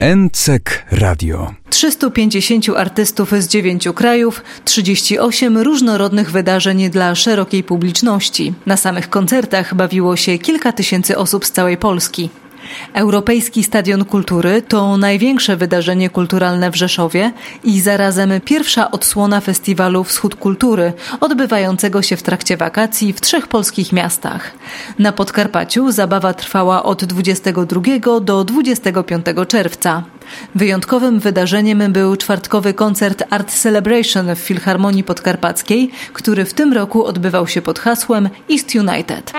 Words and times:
NCEK 0.00 0.86
Radio. 0.90 1.54
350 1.70 2.68
artystów 2.76 3.32
z 3.32 3.48
9 3.48 3.88
krajów, 3.94 4.42
38 4.64 5.58
różnorodnych 5.58 6.30
wydarzeń 6.30 6.90
dla 6.90 7.14
szerokiej 7.14 7.62
publiczności. 7.64 8.54
Na 8.66 8.76
samych 8.76 9.10
koncertach 9.10 9.74
bawiło 9.74 10.16
się 10.16 10.38
kilka 10.38 10.72
tysięcy 10.72 11.18
osób 11.18 11.46
z 11.46 11.52
całej 11.52 11.76
Polski. 11.76 12.30
Europejski 12.92 13.64
Stadion 13.64 14.04
Kultury 14.04 14.62
to 14.62 14.96
największe 14.96 15.56
wydarzenie 15.56 16.10
kulturalne 16.10 16.70
w 16.70 16.76
Rzeszowie 16.76 17.32
i 17.64 17.80
zarazem 17.80 18.40
pierwsza 18.44 18.90
odsłona 18.90 19.40
festiwalu 19.40 20.04
Wschód 20.04 20.34
Kultury, 20.34 20.92
odbywającego 21.20 22.02
się 22.02 22.16
w 22.16 22.22
trakcie 22.22 22.56
wakacji 22.56 23.12
w 23.12 23.20
trzech 23.20 23.48
polskich 23.48 23.92
miastach. 23.92 24.50
Na 24.98 25.12
Podkarpaciu 25.12 25.92
zabawa 25.92 26.34
trwała 26.34 26.82
od 26.82 27.04
22 27.04 28.20
do 28.20 28.44
25 28.44 29.26
czerwca. 29.48 30.02
Wyjątkowym 30.54 31.20
wydarzeniem 31.20 31.92
był 31.92 32.16
czwartkowy 32.16 32.74
koncert 32.74 33.24
Art 33.30 33.52
Celebration 33.52 34.34
w 34.34 34.38
Filharmonii 34.38 35.04
Podkarpackiej, 35.04 35.90
który 36.12 36.44
w 36.44 36.54
tym 36.54 36.72
roku 36.72 37.04
odbywał 37.04 37.46
się 37.46 37.62
pod 37.62 37.78
hasłem 37.78 38.28
East 38.50 38.74
United. 38.74 39.32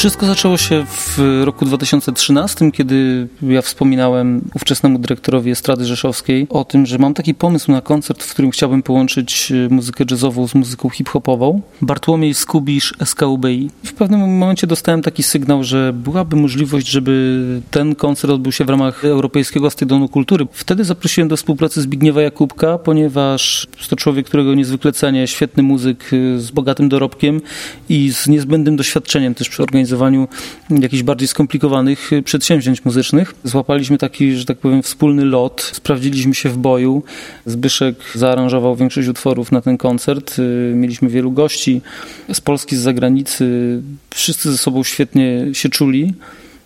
Wszystko 0.00 0.26
zaczęło 0.26 0.56
się 0.56 0.86
w 0.86 1.42
roku 1.44 1.64
2013, 1.64 2.70
kiedy 2.72 3.28
ja 3.42 3.62
wspominałem 3.62 4.40
ówczesnemu 4.54 4.98
dyrektorowi 4.98 5.50
Estrady 5.50 5.84
Rzeszowskiej 5.84 6.46
o 6.50 6.64
tym, 6.64 6.86
że 6.86 6.98
mam 6.98 7.14
taki 7.14 7.34
pomysł 7.34 7.72
na 7.72 7.80
koncert, 7.80 8.22
w 8.22 8.30
którym 8.30 8.50
chciałbym 8.50 8.82
połączyć 8.82 9.52
e, 9.52 9.74
muzykę 9.74 10.04
jazzową 10.10 10.48
z 10.48 10.54
muzyką 10.54 10.90
hip-hopową. 10.90 11.60
Bartłomiej 11.82 12.34
Skubisz, 12.34 12.94
SKUBI. 13.04 13.70
W 13.84 13.92
pewnym 13.92 14.20
momencie 14.20 14.66
dostałem 14.66 15.02
taki 15.02 15.22
sygnał, 15.22 15.64
że 15.64 15.92
byłaby 15.92 16.36
możliwość, 16.36 16.88
żeby 16.88 17.40
ten 17.70 17.94
koncert 17.94 18.32
odbył 18.32 18.52
się 18.52 18.64
w 18.64 18.68
ramach 18.68 19.04
Europejskiego 19.04 19.70
Stadionu 19.70 20.08
Kultury. 20.08 20.46
Wtedy 20.52 20.84
zaprosiłem 20.84 21.28
do 21.28 21.36
współpracy 21.36 21.82
Zbigniewa 21.82 22.22
Jakubka, 22.22 22.78
ponieważ 22.78 23.66
to 23.88 23.96
człowiek, 23.96 24.26
którego 24.26 24.54
niezwykle 24.54 24.92
cenię, 24.92 25.26
świetny 25.26 25.62
muzyk 25.62 26.10
e, 26.12 26.38
z 26.38 26.50
bogatym 26.50 26.88
dorobkiem 26.88 27.40
i 27.88 28.12
z 28.12 28.28
niezbędnym 28.28 28.76
doświadczeniem 28.76 29.34
też 29.34 29.48
przy 29.48 29.62
organizacji 29.62 29.89
organizowaniu 29.92 30.28
jakichś 30.82 31.02
bardziej 31.02 31.28
skomplikowanych 31.28 32.12
y, 32.12 32.22
przedsięwzięć 32.22 32.84
muzycznych. 32.84 33.34
Złapaliśmy 33.44 33.98
taki, 33.98 34.36
że 34.36 34.44
tak 34.44 34.58
powiem, 34.58 34.82
wspólny 34.82 35.24
lot, 35.24 35.70
sprawdziliśmy 35.74 36.34
się 36.34 36.48
w 36.48 36.58
boju. 36.58 37.02
Zbyszek 37.46 37.96
zaaranżował 38.14 38.76
większość 38.76 39.08
utworów 39.08 39.52
na 39.52 39.60
ten 39.60 39.78
koncert. 39.78 40.38
Y, 40.38 40.72
mieliśmy 40.74 41.08
wielu 41.08 41.32
gości 41.32 41.80
z 42.32 42.40
Polski, 42.40 42.76
z 42.76 42.80
zagranicy. 42.80 43.82
Wszyscy 44.14 44.52
ze 44.52 44.58
sobą 44.58 44.84
świetnie 44.84 45.46
się 45.52 45.68
czuli. 45.68 46.14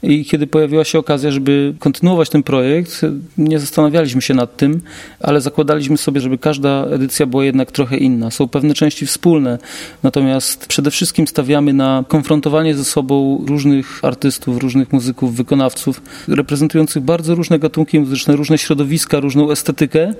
I 0.04 0.24
kiedy 0.24 0.46
pojawiła 0.46 0.84
się 0.84 0.98
okazja, 0.98 1.30
żeby 1.30 1.74
kontynuować 1.78 2.28
ten 2.28 2.42
projekt, 2.42 3.00
nie 3.38 3.58
zastanawialiśmy 3.58 4.22
się 4.22 4.34
nad 4.34 4.56
tym, 4.56 4.80
ale 5.20 5.40
zakładaliśmy 5.40 5.96
sobie, 5.98 6.20
żeby 6.20 6.38
każda 6.38 6.84
edycja 6.84 7.26
była 7.26 7.44
jednak 7.44 7.72
trochę 7.72 7.96
inna. 7.96 8.30
Są 8.30 8.48
pewne 8.48 8.74
części 8.74 9.06
wspólne, 9.06 9.58
natomiast 10.02 10.66
przede 10.66 10.90
wszystkim 10.90 11.26
stawiamy 11.26 11.72
na 11.72 12.04
konfrontowanie 12.08 12.74
ze 12.74 12.84
sobą 12.84 13.44
różnych 13.46 14.00
artystów, 14.04 14.58
różnych 14.58 14.92
muzyków, 14.92 15.36
wykonawców, 15.36 16.02
reprezentujących 16.28 17.02
bardzo 17.02 17.34
różne 17.34 17.58
gatunki 17.58 18.00
muzyczne, 18.00 18.36
różne 18.36 18.58
środowiska, 18.58 19.20
różną 19.20 19.50
estetykę. 19.50 20.14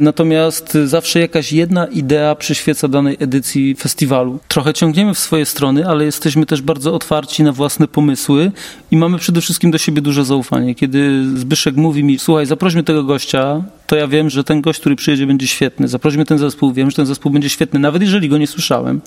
Natomiast 0.00 0.78
zawsze 0.84 1.20
jakaś 1.20 1.52
jedna 1.52 1.86
idea 1.86 2.34
przyświeca 2.34 2.88
danej 2.88 3.16
edycji 3.20 3.74
festiwalu. 3.74 4.38
Trochę 4.48 4.74
ciągniemy 4.74 5.14
w 5.14 5.18
swoje 5.18 5.46
strony, 5.46 5.88
ale 5.88 6.04
jesteśmy 6.04 6.46
też 6.46 6.62
bardzo 6.62 6.94
otwarci 6.94 7.42
na 7.42 7.52
własne 7.52 7.88
pomysły 7.88 8.52
i 8.90 8.96
mamy 8.96 9.18
przede 9.24 9.40
wszystkim 9.40 9.70
do 9.70 9.78
siebie 9.78 10.02
duże 10.02 10.24
zaufanie. 10.24 10.74
Kiedy 10.74 11.24
Zbyszek 11.38 11.76
mówi 11.76 12.04
mi, 12.04 12.18
słuchaj, 12.18 12.46
zaprośmy 12.46 12.82
tego 12.82 13.04
gościa, 13.04 13.62
to 13.86 13.96
ja 13.96 14.08
wiem, 14.08 14.30
że 14.30 14.44
ten 14.44 14.60
gość, 14.60 14.80
który 14.80 14.96
przyjedzie, 14.96 15.26
będzie 15.26 15.46
świetny. 15.46 15.88
Zaprośmy 15.88 16.24
ten 16.24 16.38
zespół, 16.38 16.72
wiem, 16.72 16.90
że 16.90 16.96
ten 16.96 17.06
zespół 17.06 17.32
będzie 17.32 17.48
świetny, 17.48 17.80
nawet 17.80 18.02
jeżeli 18.02 18.28
go 18.28 18.38
nie 18.38 18.46
słyszałem. 18.46 19.00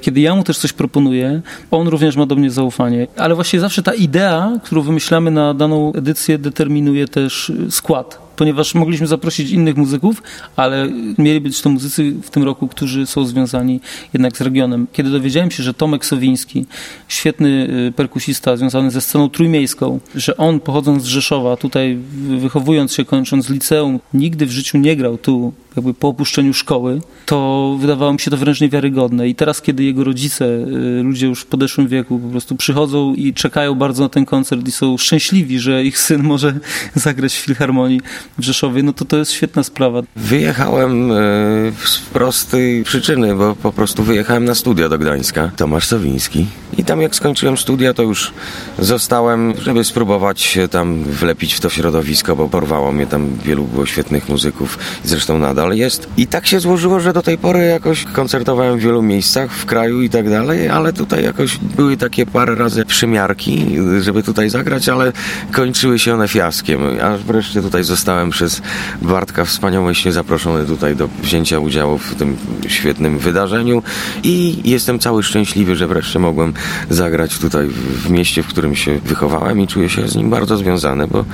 Kiedy 0.00 0.20
ja 0.20 0.34
mu 0.34 0.44
też 0.44 0.58
coś 0.58 0.72
proponuję, 0.72 1.42
on 1.70 1.88
również 1.88 2.16
ma 2.16 2.26
do 2.26 2.36
mnie 2.36 2.50
zaufanie. 2.50 3.06
Ale 3.16 3.34
właśnie 3.34 3.60
zawsze 3.60 3.82
ta 3.82 3.94
idea, 3.94 4.52
którą 4.64 4.82
wymyślamy 4.82 5.30
na 5.30 5.54
daną 5.54 5.92
edycję, 5.92 6.38
determinuje 6.38 7.08
też 7.08 7.52
skład 7.70 8.27
ponieważ 8.38 8.74
mogliśmy 8.74 9.06
zaprosić 9.06 9.50
innych 9.50 9.76
muzyków, 9.76 10.22
ale 10.56 10.88
mieli 11.18 11.40
być 11.40 11.60
to 11.60 11.70
muzycy 11.70 12.14
w 12.22 12.30
tym 12.30 12.42
roku, 12.42 12.68
którzy 12.68 13.06
są 13.06 13.26
związani 13.26 13.80
jednak 14.12 14.36
z 14.36 14.40
regionem. 14.40 14.86
Kiedy 14.92 15.10
dowiedziałem 15.10 15.50
się, 15.50 15.62
że 15.62 15.74
Tomek 15.74 16.04
Sowiński, 16.04 16.66
świetny 17.08 17.68
y, 17.88 17.92
perkusista 17.92 18.56
związany 18.56 18.90
ze 18.90 19.00
sceną 19.00 19.28
trójmiejską, 19.28 20.00
że 20.14 20.36
on 20.36 20.60
pochodząc 20.60 21.02
z 21.02 21.06
Rzeszowa, 21.06 21.56
tutaj 21.56 21.98
wychowując 22.38 22.92
się, 22.92 23.04
kończąc 23.04 23.50
liceum, 23.50 24.00
nigdy 24.14 24.46
w 24.46 24.50
życiu 24.50 24.78
nie 24.78 24.96
grał 24.96 25.18
tu 25.18 25.52
jakby 25.78 25.94
po 25.94 26.08
opuszczeniu 26.08 26.54
szkoły, 26.54 27.00
to 27.26 27.76
wydawało 27.80 28.12
mi 28.12 28.20
się 28.20 28.30
to 28.30 28.36
wręcz 28.36 28.60
niewiarygodne. 28.60 29.28
I 29.28 29.34
teraz, 29.34 29.62
kiedy 29.62 29.84
jego 29.84 30.04
rodzice, 30.04 30.44
y, 30.44 31.02
ludzie 31.02 31.26
już 31.26 31.40
w 31.40 31.46
podeszłym 31.46 31.88
wieku, 31.88 32.18
po 32.18 32.28
prostu 32.28 32.56
przychodzą 32.56 33.14
i 33.14 33.34
czekają 33.34 33.74
bardzo 33.74 34.02
na 34.02 34.08
ten 34.08 34.24
koncert 34.24 34.68
i 34.68 34.72
są 34.72 34.98
szczęśliwi, 34.98 35.58
że 35.58 35.84
ich 35.84 35.98
syn 35.98 36.22
może 36.22 36.60
zagrać 36.94 37.32
w 37.34 37.36
Filharmonii 37.36 38.00
w 38.38 38.44
Rzeszowie, 38.44 38.82
no 38.82 38.92
to 38.92 39.04
to 39.04 39.16
jest 39.16 39.32
świetna 39.32 39.62
sprawa. 39.62 40.02
Wyjechałem 40.16 41.12
y, 41.12 41.72
z 41.84 41.98
prostej 41.98 42.84
przyczyny, 42.84 43.34
bo 43.34 43.54
po 43.54 43.72
prostu 43.72 44.02
wyjechałem 44.02 44.44
na 44.44 44.54
studia 44.54 44.88
do 44.88 44.98
Gdańska. 44.98 45.50
Tomasz 45.56 45.86
Sowiński. 45.86 46.46
I 46.78 46.84
tam 46.84 47.00
jak 47.00 47.14
skończyłem 47.14 47.56
studia, 47.56 47.94
to 47.94 48.02
już 48.02 48.32
zostałem, 48.78 49.54
żeby 49.60 49.84
spróbować 49.84 50.40
się 50.40 50.68
tam 50.68 51.04
wlepić 51.04 51.54
w 51.54 51.60
to 51.60 51.68
środowisko, 51.68 52.36
bo 52.36 52.48
porwało 52.48 52.92
mnie 52.92 53.06
tam 53.06 53.38
wielu 53.44 53.64
było 53.64 53.86
świetnych 53.86 54.28
muzyków, 54.28 54.78
zresztą 55.04 55.38
nadal 55.38 55.67
ale 55.68 55.76
jest. 55.76 56.08
I 56.16 56.26
tak 56.26 56.46
się 56.46 56.60
złożyło, 56.60 57.00
że 57.00 57.12
do 57.12 57.22
tej 57.22 57.38
pory 57.38 57.66
jakoś 57.66 58.04
koncertowałem 58.04 58.78
w 58.78 58.82
wielu 58.82 59.02
miejscach 59.02 59.52
w 59.52 59.66
kraju 59.66 60.02
i 60.02 60.10
tak 60.10 60.30
dalej, 60.30 60.68
ale 60.68 60.92
tutaj 60.92 61.24
jakoś 61.24 61.58
były 61.58 61.96
takie 61.96 62.26
parę 62.26 62.54
razy 62.54 62.84
przymiarki, 62.84 63.76
żeby 64.00 64.22
tutaj 64.22 64.50
zagrać, 64.50 64.88
ale 64.88 65.12
kończyły 65.52 65.98
się 65.98 66.14
one 66.14 66.28
fiaskiem. 66.28 66.80
Aż 67.02 67.20
wreszcie 67.24 67.62
tutaj 67.62 67.84
zostałem 67.84 68.30
przez 68.30 68.62
Bartka 69.02 69.44
wspaniałośnie 69.44 70.12
zaproszony 70.12 70.66
tutaj 70.66 70.96
do 70.96 71.08
wzięcia 71.22 71.58
udziału 71.58 71.98
w 71.98 72.14
tym 72.14 72.36
świetnym 72.68 73.18
wydarzeniu 73.18 73.82
i 74.22 74.60
jestem 74.64 74.98
cały 74.98 75.22
szczęśliwy, 75.22 75.76
że 75.76 75.86
wreszcie 75.86 76.18
mogłem 76.18 76.52
zagrać 76.90 77.38
tutaj 77.38 77.66
w 78.04 78.10
mieście, 78.10 78.42
w 78.42 78.46
którym 78.46 78.76
się 78.76 78.98
wychowałem 79.04 79.60
i 79.60 79.66
czuję 79.66 79.88
się 79.88 80.08
z 80.08 80.16
nim 80.16 80.30
bardzo 80.30 80.56
związany, 80.56 81.06
bo, 81.06 81.24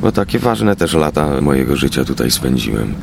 bo 0.00 0.12
takie 0.12 0.38
ważne 0.38 0.76
też 0.76 0.94
lata 0.94 1.40
mojego 1.40 1.76
życia 1.76 2.04
tutaj 2.04 2.30
spędziłem. 2.30 2.94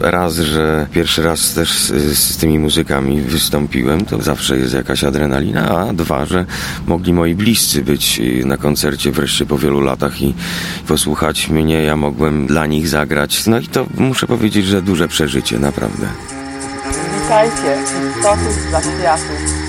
Raz, 0.00 0.34
że 0.34 0.86
pierwszy 0.92 1.22
raz 1.22 1.54
też 1.54 1.72
z, 1.72 2.18
z, 2.18 2.36
tymi 2.36 2.58
muzykami 2.58 3.20
wystąpiłem, 3.20 4.04
to 4.04 4.22
zawsze 4.22 4.58
jest 4.58 4.74
jakaś 4.74 5.04
adrenalina, 5.04 5.68
a 5.68 5.92
dwa, 5.92 6.26
że 6.26 6.46
mogli 6.86 7.12
moi 7.12 7.34
bliscy 7.34 7.82
być 7.82 8.20
na 8.44 8.56
koncercie 8.56 9.12
wreszcie 9.12 9.46
po 9.46 9.58
wielu 9.58 9.80
latach 9.80 10.22
i 10.22 10.34
posłuchać 10.88 11.48
mnie, 11.48 11.82
ja 11.82 11.96
mogłem 11.96 12.46
dla 12.46 12.66
nich 12.66 12.88
zagrać. 12.88 13.46
No 13.46 13.58
i 13.58 13.66
to 13.66 13.86
muszę 13.98 14.26
powiedzieć, 14.26 14.66
że 14.66 14.82
duże 14.82 15.08
przeżycie, 15.08 15.58
naprawdę. 15.58 16.06
Witajcie, 17.22 17.78
istotów 18.16 18.70
zaświatów. 18.70 19.65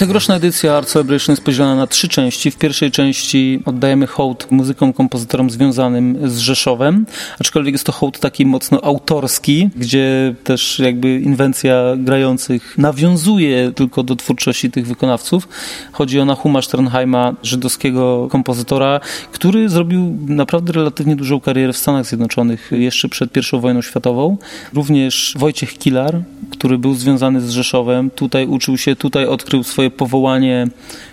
Tegoroczna 0.00 0.36
edycja 0.36 0.76
Art 0.76 0.88
Celebration 0.88 1.32
jest 1.32 1.44
podzielona 1.44 1.74
na 1.74 1.86
trzy 1.86 2.08
części. 2.08 2.50
W 2.50 2.56
pierwszej 2.56 2.90
części 2.90 3.62
oddajemy 3.64 4.06
hołd 4.06 4.46
muzykom, 4.50 4.92
kompozytorom 4.92 5.50
związanym 5.50 6.30
z 6.30 6.38
Rzeszowem, 6.38 7.06
aczkolwiek 7.40 7.74
jest 7.74 7.84
to 7.84 7.92
hołd 7.92 8.18
taki 8.18 8.46
mocno 8.46 8.84
autorski, 8.84 9.70
gdzie 9.76 10.34
też 10.44 10.78
jakby 10.78 11.20
inwencja 11.20 11.82
grających 11.96 12.78
nawiązuje 12.78 13.72
tylko 13.72 14.02
do 14.02 14.16
twórczości 14.16 14.70
tych 14.70 14.86
wykonawców. 14.86 15.48
Chodzi 15.92 16.20
o 16.20 16.24
Nahuma 16.24 16.62
Sternheima, 16.62 17.34
żydowskiego 17.42 18.28
kompozytora, 18.30 19.00
który 19.32 19.68
zrobił 19.68 20.16
naprawdę 20.26 20.72
relatywnie 20.72 21.16
dużą 21.16 21.40
karierę 21.40 21.72
w 21.72 21.78
Stanach 21.78 22.06
Zjednoczonych 22.06 22.70
jeszcze 22.72 23.08
przed 23.08 23.36
I 23.36 23.60
wojną 23.60 23.82
światową. 23.82 24.36
Również 24.74 25.34
Wojciech 25.38 25.78
Kilar, 25.78 26.20
który 26.50 26.78
był 26.78 26.94
związany 26.94 27.40
z 27.40 27.50
Rzeszowem, 27.50 28.10
tutaj 28.10 28.46
uczył 28.46 28.78
się, 28.78 28.96
tutaj 28.96 29.26
odkrył 29.26 29.64
swoje 29.64 29.89
powołanie 29.90 30.66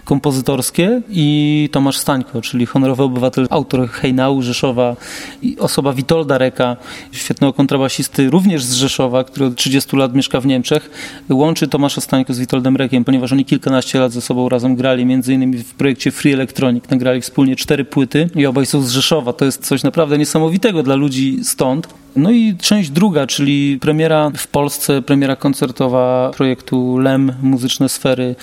kompozytorskie 0.05 1.01
i 1.09 1.69
Tomasz 1.71 1.97
Stańko, 1.97 2.41
czyli 2.41 2.65
honorowy 2.65 3.03
obywatel, 3.03 3.47
autor 3.49 3.89
Hejnału 3.89 4.41
Rzeszowa 4.41 4.95
i 5.41 5.59
osoba 5.59 5.93
Witolda 5.93 6.37
Reka, 6.37 6.77
świetnego 7.11 7.53
kontrabasisty, 7.53 8.29
również 8.29 8.63
z 8.63 8.73
Rzeszowa, 8.73 9.23
który 9.23 9.45
od 9.45 9.55
30 9.55 9.95
lat 9.95 10.13
mieszka 10.13 10.41
w 10.41 10.45
Niemczech, 10.45 10.89
łączy 11.29 11.67
Tomasza 11.67 12.01
Stańko 12.01 12.33
z 12.33 12.39
Witoldem 12.39 12.75
Rekiem, 12.75 13.03
ponieważ 13.03 13.31
oni 13.31 13.45
kilkanaście 13.45 13.99
lat 13.99 14.11
ze 14.11 14.21
sobą 14.21 14.49
razem 14.49 14.75
grali, 14.75 15.05
między 15.05 15.33
innymi 15.33 15.57
w 15.57 15.73
projekcie 15.73 16.11
Free 16.11 16.33
Electronic, 16.33 16.89
nagrali 16.89 17.21
wspólnie 17.21 17.55
cztery 17.55 17.85
płyty 17.85 18.29
i 18.35 18.45
obaj 18.45 18.65
są 18.65 18.81
z 18.81 18.91
Rzeszowa. 18.91 19.33
To 19.33 19.45
jest 19.45 19.65
coś 19.65 19.83
naprawdę 19.83 20.17
niesamowitego 20.17 20.83
dla 20.83 20.95
ludzi 20.95 21.39
stąd. 21.43 21.87
No 22.17 22.31
i 22.31 22.55
część 22.61 22.89
druga, 22.89 23.27
czyli 23.27 23.79
premiera 23.79 24.31
w 24.37 24.47
Polsce, 24.47 25.01
premiera 25.01 25.35
koncertowa 25.35 26.31
projektu 26.37 26.97
LEM, 26.97 27.33
Muzyczne 27.41 27.89
Sfery, 27.89 28.35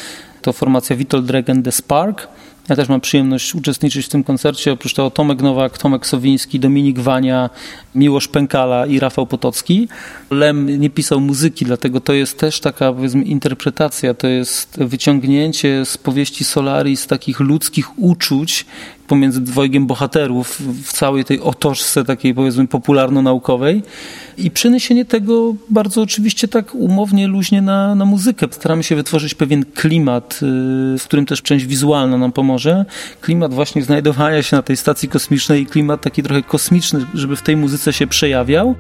to 0.43 0.53
formacja 0.53 0.97
Witold 0.97 1.31
Regen 1.31 1.63
The 1.63 1.73
Spark. 1.73 2.29
Ja 2.69 2.77
też 2.77 2.89
mam 2.89 3.01
przyjemność 3.01 3.55
uczestniczyć 3.55 4.07
w 4.07 4.09
tym 4.09 4.25
koncercie. 4.25 4.73
Oprócz 4.73 4.95
tego 4.95 5.11
Tomek 5.11 5.43
Nowak, 5.43 5.79
Tomek 5.79 6.07
Sowiński, 6.07 6.61
Dominik 6.61 6.99
Wania, 6.99 7.51
Miłosz 7.95 8.29
Pękala 8.29 8.87
i 8.87 9.01
Rafał 9.01 9.27
Potocki. 9.27 9.89
Lem 10.31 10.81
nie 10.81 10.91
pisał 10.91 11.21
muzyki, 11.21 11.65
dlatego 11.65 12.01
to 12.01 12.13
jest 12.13 12.39
też 12.39 12.61
taka 12.61 12.93
powiedzmy 12.93 13.23
interpretacja, 13.23 14.15
to 14.15 14.27
jest 14.27 14.77
wyciągnięcie 14.79 15.85
z 15.85 15.99
powieści 15.99 16.45
Solaris 16.45 17.07
takich 17.07 17.41
ludzkich 17.41 17.99
uczuć 17.99 18.67
pomiędzy 19.07 19.41
dwojgiem 19.41 19.87
bohaterów 19.87 20.61
w 20.85 20.93
całej 20.93 21.25
tej 21.25 21.41
otoczce 21.41 22.05
takiej 22.05 22.35
powiedzmy 22.35 22.69
popularno-naukowej 22.69 23.83
i 24.39 24.51
przeniesienie 24.51 25.05
tego 25.05 25.55
bardzo 25.71 26.03
oczywiście 26.03 26.49
tak 26.49 26.75
umownie, 26.75 27.29
luźnie 27.29 27.63
na, 27.63 27.95
na 27.95 28.05
muzykę. 28.05 28.47
Staramy 28.51 28.83
się 28.83 28.97
wytworzyć 28.97 29.35
pewien 29.35 29.65
klimat, 29.65 30.35
y, 30.35 30.99
w 30.99 31.05
którym 31.05 31.27
też 31.27 31.43
część 31.43 31.67
wizualna 31.67 32.19
nam 32.19 32.33
pomoże. 32.33 32.85
Klimat 33.21 33.55
właśnie 33.55 33.83
znajdowania 33.83 34.43
się 34.43 34.57
na 34.57 34.63
tej 34.63 34.77
stacji 34.77 35.09
kosmicznej 35.09 35.63
i 35.63 35.67
klimat 35.67 36.01
taki 36.01 36.23
trochę 36.23 36.43
kosmiczny, 36.43 37.07
żeby 37.15 37.37
w 37.37 37.43
tej 37.43 37.57
muzyce 37.57 37.93
się 37.93 38.07
przejawiał. 38.07 38.75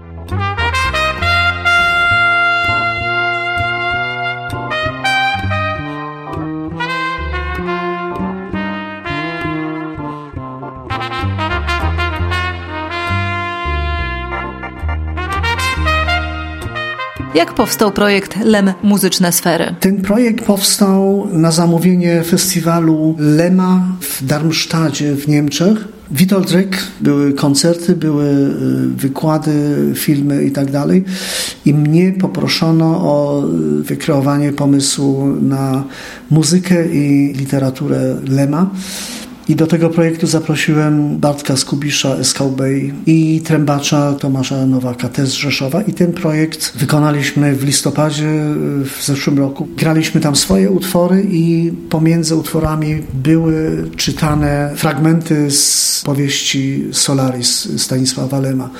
Jak 17.34 17.54
powstał 17.54 17.92
projekt 17.92 18.36
LEM 18.44 18.72
Muzyczne 18.82 19.32
Sfery? 19.32 19.75
Ten 19.81 20.02
projekt 20.02 20.44
powstał 20.44 21.28
na 21.32 21.50
zamówienie 21.50 22.22
festiwalu 22.22 23.16
LEMA 23.19 23.96
w 24.00 24.25
Darmstadcie 24.25 25.14
w 25.14 25.28
Niemczech. 25.28 25.78
Witold 26.10 26.50
Reck, 26.50 26.76
były 27.00 27.32
koncerty, 27.32 27.96
były 27.96 28.25
y, 28.25 28.48
wykłady, 28.96 29.52
filmy 29.94 30.44
i 30.44 30.50
tak 30.50 30.70
dalej. 30.70 31.04
I 31.64 31.75
mnie 31.75 32.12
poproszono 32.12 32.86
o 32.86 33.44
wykreowanie 33.80 34.52
pomysłu 34.52 35.26
na 35.26 35.84
muzykę 36.30 36.88
i 36.88 37.34
literaturę 37.37 38.16
Lema. 38.28 38.70
I 39.49 39.56
do 39.56 39.67
tego 39.67 39.91
projektu 39.91 40.26
zaprosiłem 40.26 41.19
Bartka 41.19 41.56
Skubisza, 41.56 42.17
SKB 42.17 42.64
i 43.06 43.41
trębacza 43.44 44.12
Tomasza 44.12 44.67
Nowaka, 44.67 45.08
też 45.08 45.29
z 45.29 45.32
Rzeszowa. 45.32 45.82
I 45.82 45.93
ten 45.93 46.12
projekt 46.12 46.73
wykonaliśmy 46.76 47.55
w 47.55 47.64
listopadzie 47.64 48.29
w 48.85 49.05
zeszłym 49.05 49.38
roku. 49.38 49.69
Graliśmy 49.76 50.20
tam 50.20 50.37
swoje 50.37 50.70
utwory 50.70 51.26
i 51.31 51.73
pomiędzy 51.91 52.37
utworami 52.37 53.02
były 53.14 53.85
czytane 53.96 54.73
fragmenty 54.76 55.50
z 55.50 56.02
powieści 56.05 56.85
Solaris 56.93 57.82
Stanisława 57.82 58.40
Lema. 58.40 58.70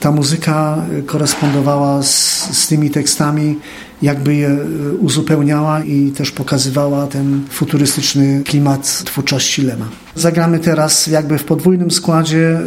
Ta 0.00 0.12
muzyka 0.12 0.86
korespondowała 1.06 2.02
z, 2.02 2.48
z 2.58 2.66
tymi 2.66 2.90
tekstami 2.90 3.56
jakby 4.02 4.34
je 4.34 4.58
uzupełniała 5.00 5.84
i 5.84 6.10
też 6.10 6.30
pokazywała 6.30 7.06
ten 7.06 7.42
futurystyczny 7.50 8.42
klimat 8.44 9.02
twórczości 9.04 9.62
Lema. 9.62 10.03
Zagramy 10.16 10.58
teraz 10.58 11.06
jakby 11.06 11.38
w 11.38 11.44
podwójnym 11.44 11.90
składzie 11.90 12.58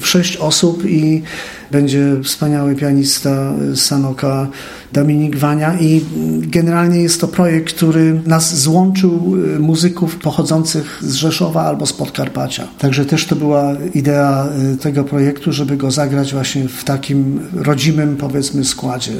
w 0.00 0.06
sześć 0.06 0.36
osób 0.36 0.84
i 0.84 1.22
będzie 1.70 2.16
wspaniały 2.22 2.74
pianista 2.74 3.52
Sanoka 3.74 4.46
Dominik 4.92 5.36
Wania 5.36 5.78
i 5.80 6.04
generalnie 6.40 7.02
jest 7.02 7.20
to 7.20 7.28
projekt, 7.28 7.74
który 7.74 8.20
nas 8.26 8.58
złączył 8.58 9.36
muzyków 9.58 10.16
pochodzących 10.16 10.98
z 11.02 11.14
Rzeszowa 11.14 11.62
albo 11.62 11.86
z 11.86 11.92
Podkarpacia. 11.92 12.68
Także 12.78 13.06
też 13.06 13.26
to 13.26 13.36
była 13.36 13.72
idea 13.94 14.48
tego 14.80 15.04
projektu, 15.04 15.52
żeby 15.52 15.76
go 15.76 15.90
zagrać 15.90 16.32
właśnie 16.32 16.68
w 16.68 16.84
takim 16.84 17.40
rodzimym 17.54 18.16
powiedzmy 18.16 18.64
składzie. 18.64 19.12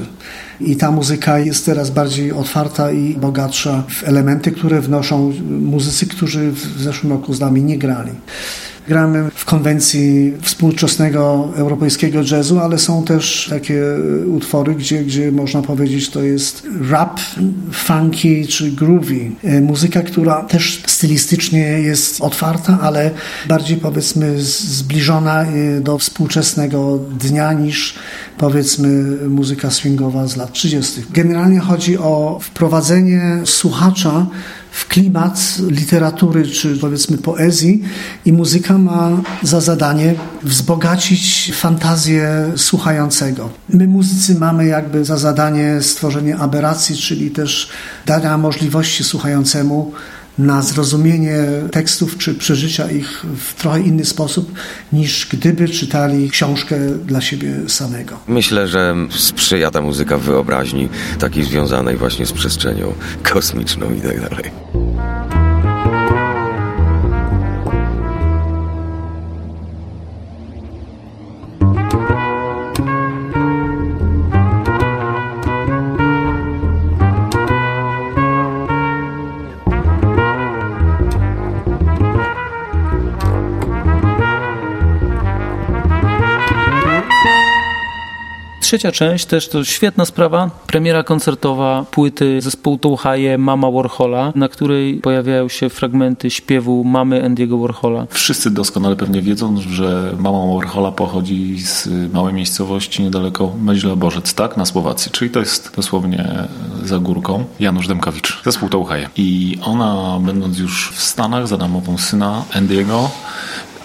I 0.61 0.77
ta 0.77 0.91
muzyka 0.91 1.39
jest 1.39 1.67
teraz 1.67 1.91
bardziej 1.91 2.33
otwarta 2.33 2.93
i 2.93 3.15
bogatsza 3.15 3.83
w 3.89 4.09
elementy, 4.09 4.53
które 4.53 4.81
wnoszą 4.81 5.33
muzycy, 5.61 6.07
którzy 6.07 6.51
w 6.51 6.83
zeszłym 6.83 7.13
roku 7.13 7.35
z 7.35 7.41
nami 7.41 7.63
nie 7.63 7.74
grali. 7.79 8.11
Gramy 8.89 9.31
w 9.35 9.45
konwencji 9.45 10.33
współczesnego 10.43 11.53
europejskiego 11.57 12.19
jazzu, 12.31 12.61
ale 12.61 12.79
są 12.79 13.05
też 13.05 13.47
takie 13.51 13.83
utwory, 14.27 14.75
gdzie, 14.75 15.05
gdzie 15.05 15.33
można 15.33 15.63
powiedzieć 15.63 16.11
to 16.11 16.23
jest 16.23 16.67
rap, 16.91 17.21
funky 17.73 18.47
czy 18.47 18.73
groovy. 18.73 19.31
Muzyka, 19.63 20.03
która 20.03 20.43
też 20.43 20.83
stylistycznie 20.87 21.61
jest 21.61 22.21
otwarta, 22.21 22.79
ale 22.83 23.11
bardziej 23.49 23.77
powiedzmy 23.77 24.43
zbliżona 24.43 25.47
do 25.81 25.99
współczesnego 25.99 26.99
dnia 27.19 27.53
niż 27.53 27.95
powiedzmy 28.39 28.89
muzyka 29.29 29.71
swingowa 29.71 30.27
z 30.27 30.37
lat 30.37 30.53
30. 30.53 31.03
Generalnie 31.11 31.59
chodzi 31.59 31.99
o 31.99 32.39
wprowadzenie 32.43 33.23
słuchacza 33.45 34.27
w 34.75 34.89
klimat 34.89 35.59
literatury 35.69 36.47
czy 36.47 36.77
powiedzmy 36.77 37.19
poezji 37.19 37.83
i 38.25 38.33
muzyka 38.33 38.79
ma 38.79 39.23
za 39.43 39.61
zadanie 39.61 40.15
wzbogacić 40.43 41.53
fantazję 41.55 42.53
słuchającego. 42.57 43.51
My 43.69 43.89
muzycy 43.89 44.35
mamy 44.35 44.67
jakby 44.67 45.05
za 45.05 45.17
zadanie 45.17 45.83
stworzenie 45.83 46.37
aberracji, 46.37 46.97
czyli 46.97 47.31
też 47.31 47.69
dania 48.07 48.39
możliwości 48.39 49.05
słuchającemu 49.05 49.93
na 50.39 50.63
zrozumienie 50.63 51.45
tekstów 51.71 52.19
czy 52.19 52.35
przeżycia 52.35 52.91
ich 52.91 53.25
w 53.37 53.55
trochę 53.55 53.81
inny 53.81 54.05
sposób 54.05 54.53
niż 54.93 55.29
gdyby 55.33 55.69
czytali 55.69 56.31
książkę 56.31 56.77
dla 57.07 57.21
siebie 57.21 57.55
samego. 57.69 58.19
Myślę, 58.29 58.69
że 58.69 58.95
sprzyja 59.11 59.71
ta 59.71 59.81
muzyka 59.81 60.19
wyobraźni 60.19 60.89
takiej 61.19 61.45
związanej 61.45 61.97
właśnie 61.97 62.27
z 62.27 62.33
przestrzenią 62.33 62.93
kosmiczną 63.23 63.95
i 63.95 64.01
tak 64.01 64.31
dalej. 64.31 64.74
Trzecia 88.65 88.93
część 88.93 89.27
też 89.27 89.49
to 89.49 89.65
świetna 89.65 90.05
sprawa, 90.05 90.51
premiera 90.67 91.03
koncertowa 91.03 91.85
płyty 91.91 92.41
zespołu 92.41 92.79
Touhaje 92.79 93.39
Mama 93.39 93.71
Warhola, 93.71 94.33
na 94.35 94.49
której 94.49 94.95
pojawiają 94.95 95.49
się 95.49 95.69
fragmenty 95.69 96.31
śpiewu 96.31 96.85
mamy 96.85 97.23
Andy'ego 97.23 97.61
Warhola. 97.61 98.07
Wszyscy 98.11 98.51
doskonale 98.51 98.97
pewnie 98.97 99.23
wiedzą, 99.23 99.57
że 99.61 100.15
mama 100.19 100.55
Warhola 100.55 100.93
pochodzi 100.93 101.61
z 101.61 101.89
małej 102.13 102.35
miejscowości 102.35 103.03
niedaleko 103.03 103.53
Meźla 103.63 103.97
Bożec, 103.97 104.35
tak? 104.35 104.57
Na 104.57 104.67
Słowacji, 104.67 105.13
czyli 105.13 105.31
to 105.31 105.41
jest 105.41 105.73
dosłownie 105.77 106.29
za 106.85 106.99
górką. 106.99 107.45
Janusz 107.61 107.89
Demkowicz, 107.89 108.43
zespół 108.45 108.69
Touhaje. 108.69 109.09
I 109.17 109.59
ona, 109.63 110.19
będąc 110.21 110.59
już 110.59 110.93
w 110.95 111.03
Stanach 111.03 111.49
za 111.49 111.57
namową 111.57 111.99
syna 111.99 112.45
Andy'ego, 112.53 113.09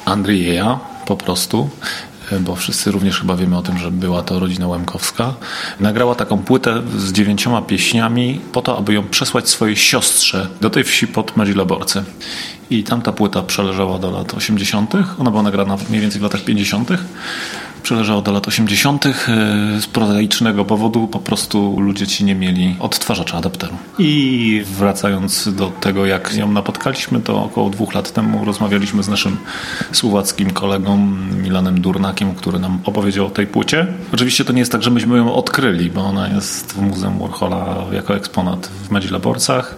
Andrieja 0.06 0.80
po 1.06 1.18
prostu, 1.18 1.70
bo 2.40 2.56
wszyscy 2.56 2.92
również 2.92 3.20
chyba 3.20 3.36
wiemy 3.36 3.58
o 3.58 3.62
tym, 3.62 3.78
że 3.78 3.92
była 3.92 4.24
to 4.24 4.40
rodzina 4.40 4.68
Łemkowska, 4.68 5.34
nagrała 5.80 6.16
taką 6.16 6.38
płytę 6.38 6.82
z 6.98 7.12
dziewięcioma 7.12 7.62
pieśniami 7.62 8.42
po 8.52 8.62
to, 8.62 8.78
aby 8.78 8.94
ją 8.94 9.08
przesłać 9.08 9.50
swojej 9.50 9.76
siostrze 9.76 10.48
do 10.62 10.70
tej 10.70 10.84
wsi 10.84 11.08
pod 11.08 11.38
Medzileborce. 11.38 12.04
I 12.70 12.84
tamta 12.84 13.12
płyta 13.12 13.42
przeleżała 13.44 14.00
do 14.00 14.12
lat 14.12 14.34
80. 14.34 14.94
Ona 15.20 15.32
była 15.32 15.44
nagrana 15.44 15.78
mniej 15.90 16.02
więcej 16.02 16.20
w 16.20 16.24
latach 16.24 16.42
50 16.42 16.90
przeleżało 17.84 18.22
do 18.22 18.32
lat 18.32 18.48
80. 18.48 19.06
E, 19.06 19.12
z 19.82 19.88
prozaicznego 19.88 20.66
powodu 20.66 21.08
po 21.08 21.20
prostu 21.20 21.80
ludzie 21.80 22.08
ci 22.08 22.26
nie 22.26 22.36
mieli 22.36 22.76
odtwarzacza 22.80 23.38
adapteru. 23.38 23.74
I 24.00 24.64
wracając 24.66 25.54
do 25.54 25.68
tego, 25.68 26.06
jak 26.06 26.36
ją 26.36 26.52
napotkaliśmy, 26.52 27.22
to 27.22 27.44
około 27.44 27.70
dwóch 27.70 27.94
lat 27.94 28.12
temu 28.14 28.46
rozmawialiśmy 28.46 29.04
z 29.04 29.08
naszym 29.08 29.38
słowackim 29.92 30.50
kolegą 30.50 30.98
Milanem 31.44 31.82
Durnakiem, 31.82 32.36
który 32.36 32.60
nam 32.60 32.80
opowiedział 32.84 33.26
o 33.26 33.30
tej 33.30 33.48
płycie. 33.48 33.88
Oczywiście 34.14 34.46
to 34.46 34.54
nie 34.54 34.60
jest 34.60 34.72
tak, 34.72 34.84
że 34.84 34.90
myśmy 34.90 35.18
ją 35.18 35.34
odkryli, 35.34 35.90
bo 35.90 36.02
ona 36.02 36.28
jest 36.28 36.74
w 36.74 36.82
Muzeum 36.82 37.20
Warhola 37.20 37.86
jako 37.92 38.16
eksponat 38.16 38.68
w 38.68 38.92
Medzileborcach. 38.92 39.78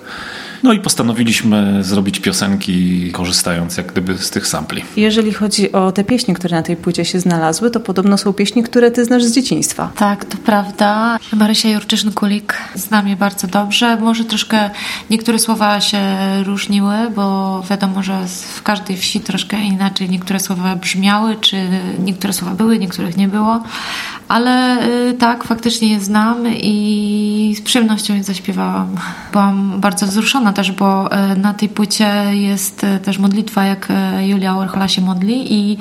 No 0.64 0.74
i 0.74 0.80
postanowiliśmy 0.80 1.84
zrobić 1.84 2.20
piosenki, 2.20 3.12
korzystając 3.12 3.78
jak 3.78 3.92
gdyby 3.92 4.18
z 4.18 4.30
tych 4.30 4.48
sampli. 4.48 4.84
Jeżeli 4.98 5.34
chodzi 5.34 5.72
o 5.72 5.92
te 5.92 6.04
pieśni, 6.04 6.34
które 6.34 6.58
na 6.58 6.64
tej 6.64 6.76
płycie 6.76 7.06
się 7.06 7.20
znalazły, 7.20 7.72
to 7.72 7.80
podobno 7.80 8.18
są 8.18 8.34
pieśni, 8.34 8.64
które 8.64 8.92
ty 8.92 9.06
znasz 9.06 9.24
z 9.24 9.36
dzieciństwa. 9.36 9.92
Tak, 9.96 10.26
to 10.26 10.38
prawda. 10.38 11.18
Marysia 11.34 11.70
Jurczyszyn-Kulik 11.70 12.54
zna 12.76 13.02
mnie 13.02 13.16
bardzo 13.16 13.48
dobrze. 13.48 13.98
Może 13.98 14.26
troszkę 14.26 14.70
niektóre 15.10 15.40
słowa 15.40 15.82
się 15.82 16.00
różniły, 16.44 16.96
bo 17.16 17.64
wiadomo, 17.70 18.04
że 18.04 18.28
w 18.56 18.64
każdej 18.64 18.98
wsi 18.98 19.20
troszkę 19.20 19.62
inaczej 19.62 20.10
niektóre 20.10 20.40
słowa 20.40 20.76
brzmiały, 20.76 21.36
czy 21.42 21.58
niektóre 22.00 22.34
słowa 22.34 22.56
były, 22.56 22.80
niektórych 22.80 23.18
nie 23.18 23.28
było. 23.28 23.64
Ale 24.32 24.88
y, 25.10 25.14
tak, 25.14 25.44
faktycznie 25.44 25.88
je 25.92 26.00
znam 26.00 26.38
i 26.48 27.56
z 27.58 27.62
przyjemnością 27.62 28.16
je 28.16 28.24
zaśpiewałam. 28.24 28.88
Byłam 29.32 29.80
bardzo 29.80 30.08
wzruszona 30.08 30.54
też, 30.54 30.72
bo 30.72 31.12
e, 31.12 31.36
na 31.36 31.54
tej 31.54 31.70
płycie 31.70 32.10
jest 32.32 32.84
e, 32.84 33.00
też 33.00 33.20
modlitwa, 33.20 33.64
jak 33.64 33.88
Julia 34.22 34.58
Orchola 34.58 34.88
się 34.88 35.02
modli 35.02 35.54
i 35.54 35.78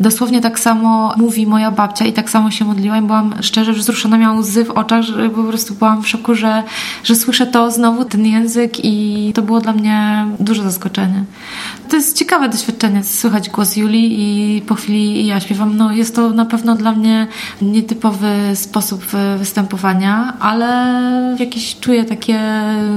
dosłownie 0.00 0.40
tak 0.40 0.60
samo 0.60 1.14
mówi 1.16 1.46
moja 1.46 1.70
babcia 1.70 2.04
i 2.04 2.12
tak 2.12 2.30
samo 2.30 2.50
się 2.50 2.64
modliła 2.64 2.98
i 2.98 3.02
byłam 3.02 3.34
szczerze 3.40 3.72
wzruszona, 3.72 4.18
miałam 4.18 4.38
łzy 4.38 4.64
w 4.64 4.70
oczach, 4.70 5.02
że 5.02 5.30
po 5.30 5.44
prostu 5.44 5.74
byłam 5.74 6.02
w 6.02 6.08
szoku, 6.08 6.34
że, 6.34 6.62
że 7.04 7.14
słyszę 7.14 7.46
to 7.46 7.70
znowu, 7.70 8.04
ten 8.04 8.26
język 8.26 8.84
i 8.84 9.32
to 9.34 9.42
było 9.42 9.60
dla 9.60 9.72
mnie 9.72 10.26
duże 10.40 10.62
zaskoczenie. 10.62 11.24
To 11.88 11.96
jest 11.96 12.18
ciekawe 12.18 12.48
doświadczenie, 12.48 13.04
słychać 13.04 13.50
głos 13.50 13.76
Julii 13.76 14.14
i 14.56 14.62
po 14.62 14.74
chwili 14.74 15.26
ja 15.26 15.40
śpiewam. 15.40 15.76
No 15.76 15.92
jest 15.92 16.16
to 16.16 16.30
na 16.30 16.44
pewno 16.44 16.74
dla 16.74 16.92
mnie 16.92 17.26
nietypowy 17.94 18.56
sposób 18.56 19.04
występowania, 19.38 20.36
ale 20.40 21.36
jakieś 21.38 21.76
czuję 21.80 22.04
takie 22.04 22.40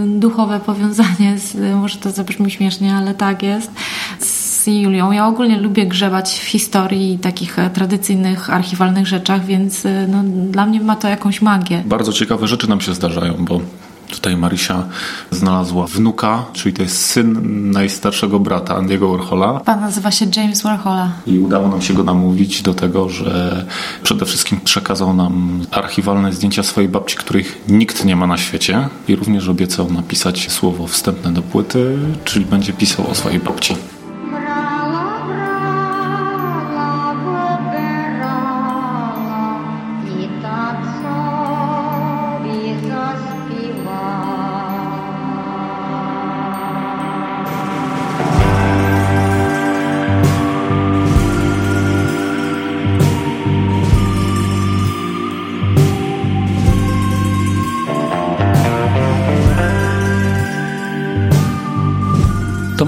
duchowe 0.06 0.60
powiązanie, 0.60 1.40
z, 1.40 1.76
może 1.76 1.98
to 1.98 2.12
zabrzmi 2.12 2.52
śmiesznie, 2.52 2.96
ale 2.96 3.14
tak 3.14 3.44
jest, 3.44 3.72
z 4.20 4.68
Julią. 4.68 5.12
Ja 5.12 5.28
ogólnie 5.28 5.58
lubię 5.58 5.86
grzebać 5.86 6.40
w 6.40 6.44
historii 6.44 7.14
i 7.14 7.20
takich 7.20 7.60
e, 7.60 7.70
tradycyjnych, 7.70 8.50
archiwalnych 8.50 9.08
rzeczach, 9.08 9.46
więc 9.46 9.86
e, 9.86 10.08
no, 10.08 10.24
dla 10.52 10.66
mnie 10.66 10.82
ma 10.82 10.96
to 10.96 11.08
jakąś 11.08 11.42
magię. 11.42 11.84
Bardzo 11.86 12.14
ciekawe 12.14 12.48
rzeczy 12.48 12.70
nam 12.70 12.82
się 12.82 12.94
zdarzają, 12.94 13.34
bo 13.40 13.62
Tutaj 14.10 14.38
Marysia 14.38 14.84
znalazła 15.32 15.88
wnuka, 15.88 16.46
czyli 16.54 16.76
to 16.76 16.84
jest 16.84 17.06
syn 17.06 17.72
najstarszego 17.72 18.40
brata 18.40 18.76
Andiego 18.76 19.18
Warhola. 19.18 19.60
Pan 19.60 19.82
nazywa 19.82 20.12
się 20.12 20.26
James 20.36 20.62
Warhola. 20.62 21.12
I 21.28 21.40
udało 21.40 21.68
nam 21.68 21.82
się 21.82 21.94
go 21.94 22.04
namówić 22.04 22.62
do 22.62 22.74
tego, 22.74 23.10
że 23.10 23.66
przede 24.04 24.26
wszystkim 24.26 24.60
przekazał 24.64 25.14
nam 25.14 25.62
archiwalne 25.72 26.34
zdjęcia 26.34 26.64
swojej 26.64 26.90
babci, 26.90 27.16
których 27.16 27.64
nikt 27.68 28.06
nie 28.06 28.16
ma 28.16 28.28
na 28.28 28.38
świecie. 28.38 28.90
I 29.08 29.16
również 29.16 29.50
obiecał 29.50 29.92
napisać 29.92 30.52
słowo 30.52 30.88
wstępne 30.88 31.34
do 31.34 31.42
płyty, 31.42 31.98
czyli 32.24 32.46
będzie 32.46 32.74
pisał 32.74 33.12
o 33.12 33.16
swojej 33.16 33.40
babci. 33.40 33.76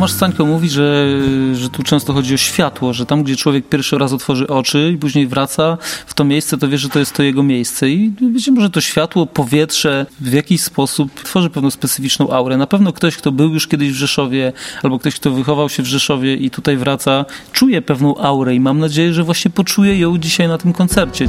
Tomasz 0.10 0.18
Stańko 0.18 0.46
mówi, 0.46 0.70
że, 0.70 1.08
że 1.54 1.70
tu 1.70 1.84
często 1.84 2.14
chodzi 2.14 2.34
o 2.34 2.38
światło, 2.38 2.94
że 2.94 3.06
tam, 3.06 3.24
gdzie 3.24 3.36
człowiek 3.36 3.70
pierwszy 3.70 3.98
raz 3.98 4.14
otworzy 4.14 4.48
oczy 4.48 4.92
i 4.94 4.98
później 4.98 5.28
wraca 5.28 5.78
w 6.06 6.14
to 6.14 6.24
miejsce, 6.24 6.58
to 6.58 6.68
wie, 6.68 6.78
że 6.78 6.90
to 6.90 7.00
jest 7.00 7.14
to 7.14 7.24
jego 7.24 7.44
miejsce. 7.44 7.90
I 7.90 8.14
wiecie, 8.34 8.52
może 8.52 8.70
to 8.70 8.82
światło, 8.82 9.26
powietrze 9.26 10.06
w 10.20 10.34
jakiś 10.34 10.62
sposób 10.62 11.24
tworzy 11.24 11.50
pewną 11.50 11.72
specyficzną 11.72 12.30
aurę. 12.30 12.58
Na 12.58 12.68
pewno 12.68 12.94
ktoś, 12.94 13.18
kto 13.18 13.32
był 13.32 13.54
już 13.54 13.68
kiedyś 13.68 13.92
w 13.92 13.96
Rzeszowie, 13.96 14.54
albo 14.84 15.00
ktoś, 15.00 15.16
kto 15.16 15.32
wychował 15.32 15.70
się 15.70 15.84
w 15.84 15.88
Rzeszowie 15.88 16.36
i 16.36 16.50
tutaj 16.50 16.78
wraca, 16.78 17.26
czuje 17.52 17.82
pewną 17.82 18.18
aurę 18.18 18.56
i 18.56 18.60
mam 18.60 18.80
nadzieję, 18.80 19.14
że 19.14 19.24
właśnie 19.24 19.52
poczuje 19.52 20.00
ją 20.00 20.18
dzisiaj 20.18 20.48
na 20.48 20.58
tym 20.58 20.74
koncercie. 20.74 21.28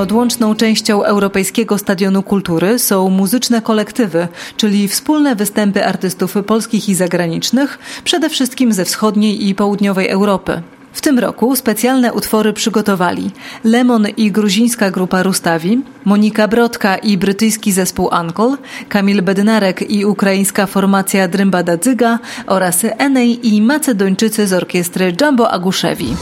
Nieodłączną 0.00 0.54
częścią 0.54 1.04
Europejskiego 1.04 1.78
Stadionu 1.78 2.22
Kultury 2.22 2.78
są 2.78 3.10
muzyczne 3.10 3.62
kolektywy, 3.62 4.28
czyli 4.56 4.88
wspólne 4.88 5.36
występy 5.36 5.86
artystów 5.86 6.34
polskich 6.46 6.88
i 6.88 6.94
zagranicznych, 6.94 7.78
przede 8.04 8.30
wszystkim 8.30 8.72
ze 8.72 8.84
wschodniej 8.84 9.48
i 9.48 9.54
południowej 9.54 10.08
Europy. 10.08 10.62
W 10.92 11.00
tym 11.00 11.18
roku 11.18 11.56
specjalne 11.56 12.12
utwory 12.12 12.52
przygotowali 12.52 13.30
Lemon 13.64 14.06
i 14.16 14.32
gruzińska 14.32 14.90
grupa 14.90 15.22
Rustawi, 15.22 15.82
Monika 16.04 16.48
Brodka 16.48 16.96
i 16.96 17.18
brytyjski 17.18 17.72
zespół 17.72 18.10
Uncle, 18.20 18.56
Kamil 18.88 19.22
Bednarek 19.22 19.90
i 19.90 20.04
ukraińska 20.04 20.66
formacja 20.66 21.28
Drymbada 21.28 21.76
Dzyga 21.76 22.18
oraz 22.46 22.84
Enej 22.98 23.54
i 23.54 23.62
Macedończycy 23.62 24.46
z 24.46 24.52
orkiestry 24.52 25.12
Jumbo 25.20 25.50
Aguszewi. 25.50 26.16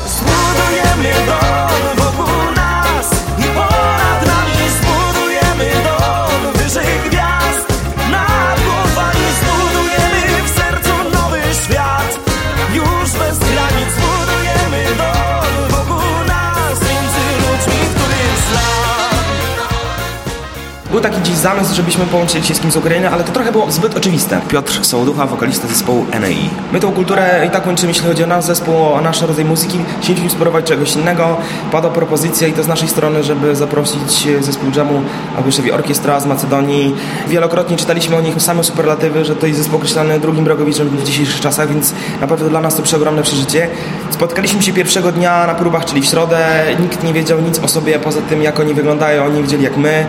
Był 20.99 21.11
taki 21.11 21.23
dziś 21.23 21.35
zamysł, 21.35 21.75
żebyśmy 21.75 22.05
połączyli 22.05 22.45
się 22.45 22.55
z 22.55 22.61
kimś 22.61 22.73
z 22.73 22.76
Ukrainy, 22.76 23.11
ale 23.11 23.25
to 23.25 23.33
trochę 23.33 23.52
było 23.52 23.71
zbyt 23.71 23.97
oczywiste. 23.97 24.40
Piotr 24.49 24.85
Sołoducha, 24.85 25.26
wokalista 25.26 25.69
zespołu 25.69 26.07
NAI. 26.21 26.50
My 26.73 26.81
tą 26.81 26.93
kulturę 26.93 27.45
i 27.47 27.50
tak 27.50 27.67
łączymy, 27.67 27.88
jeśli 27.88 28.09
chodzi 28.09 28.25
o 28.25 28.26
nasz 28.26 28.45
zespół, 28.45 28.75
o 28.93 29.00
nasz 29.00 29.23
rodzaj 29.23 29.45
muzyki. 29.45 29.78
Chcieliśmy 30.02 30.31
spróbować 30.31 30.64
czegoś 30.64 30.97
innego. 30.97 31.37
Padła 31.73 31.90
propozycja 31.90 32.49
i 32.49 32.52
to 32.52 32.62
z 32.62 32.69
naszej 32.69 32.88
strony, 32.88 33.23
żeby 33.23 33.57
zaprosić 33.57 34.28
zespół 34.40 34.71
jamu 34.76 35.02
Aguszewi 35.38 35.73
Orkiestra 35.73 36.21
z 36.21 36.26
Macedonii. 36.26 36.95
Wielokrotnie 37.28 37.76
czytaliśmy 37.76 38.17
o 38.17 38.21
nich 38.21 38.43
same 38.43 38.64
superlatywy, 38.64 39.25
że 39.25 39.37
to 39.37 39.47
jest 39.47 39.59
zespół 39.59 39.76
określany 39.76 40.21
drugim 40.21 40.47
Rogowiczem 40.49 40.88
w 40.88 41.05
dzisiejszych 41.05 41.40
czasach, 41.40 41.69
więc 41.69 41.93
naprawdę 42.21 42.49
dla 42.49 42.61
nas 42.61 42.75
to 42.75 42.83
przeogromne 42.83 43.23
przeżycie. 43.23 43.69
Spotkaliśmy 44.11 44.62
się 44.62 44.73
pierwszego 44.73 45.12
dnia 45.12 45.47
na 45.47 45.55
próbach, 45.55 45.85
czyli 45.85 46.02
w 46.02 46.07
środę. 46.07 46.47
Nikt 46.81 47.05
nie 47.05 47.12
wiedział 47.12 47.40
nic 47.40 47.59
o 47.59 47.69
sobie 47.69 47.99
poza 47.99 48.21
tym, 48.21 48.43
jak 48.43 48.61
oni 48.61 48.75
wyglądają. 48.75 49.25
Oni 49.25 49.43
widzieli 49.43 49.64
jak 49.64 49.76
my. 49.76 50.07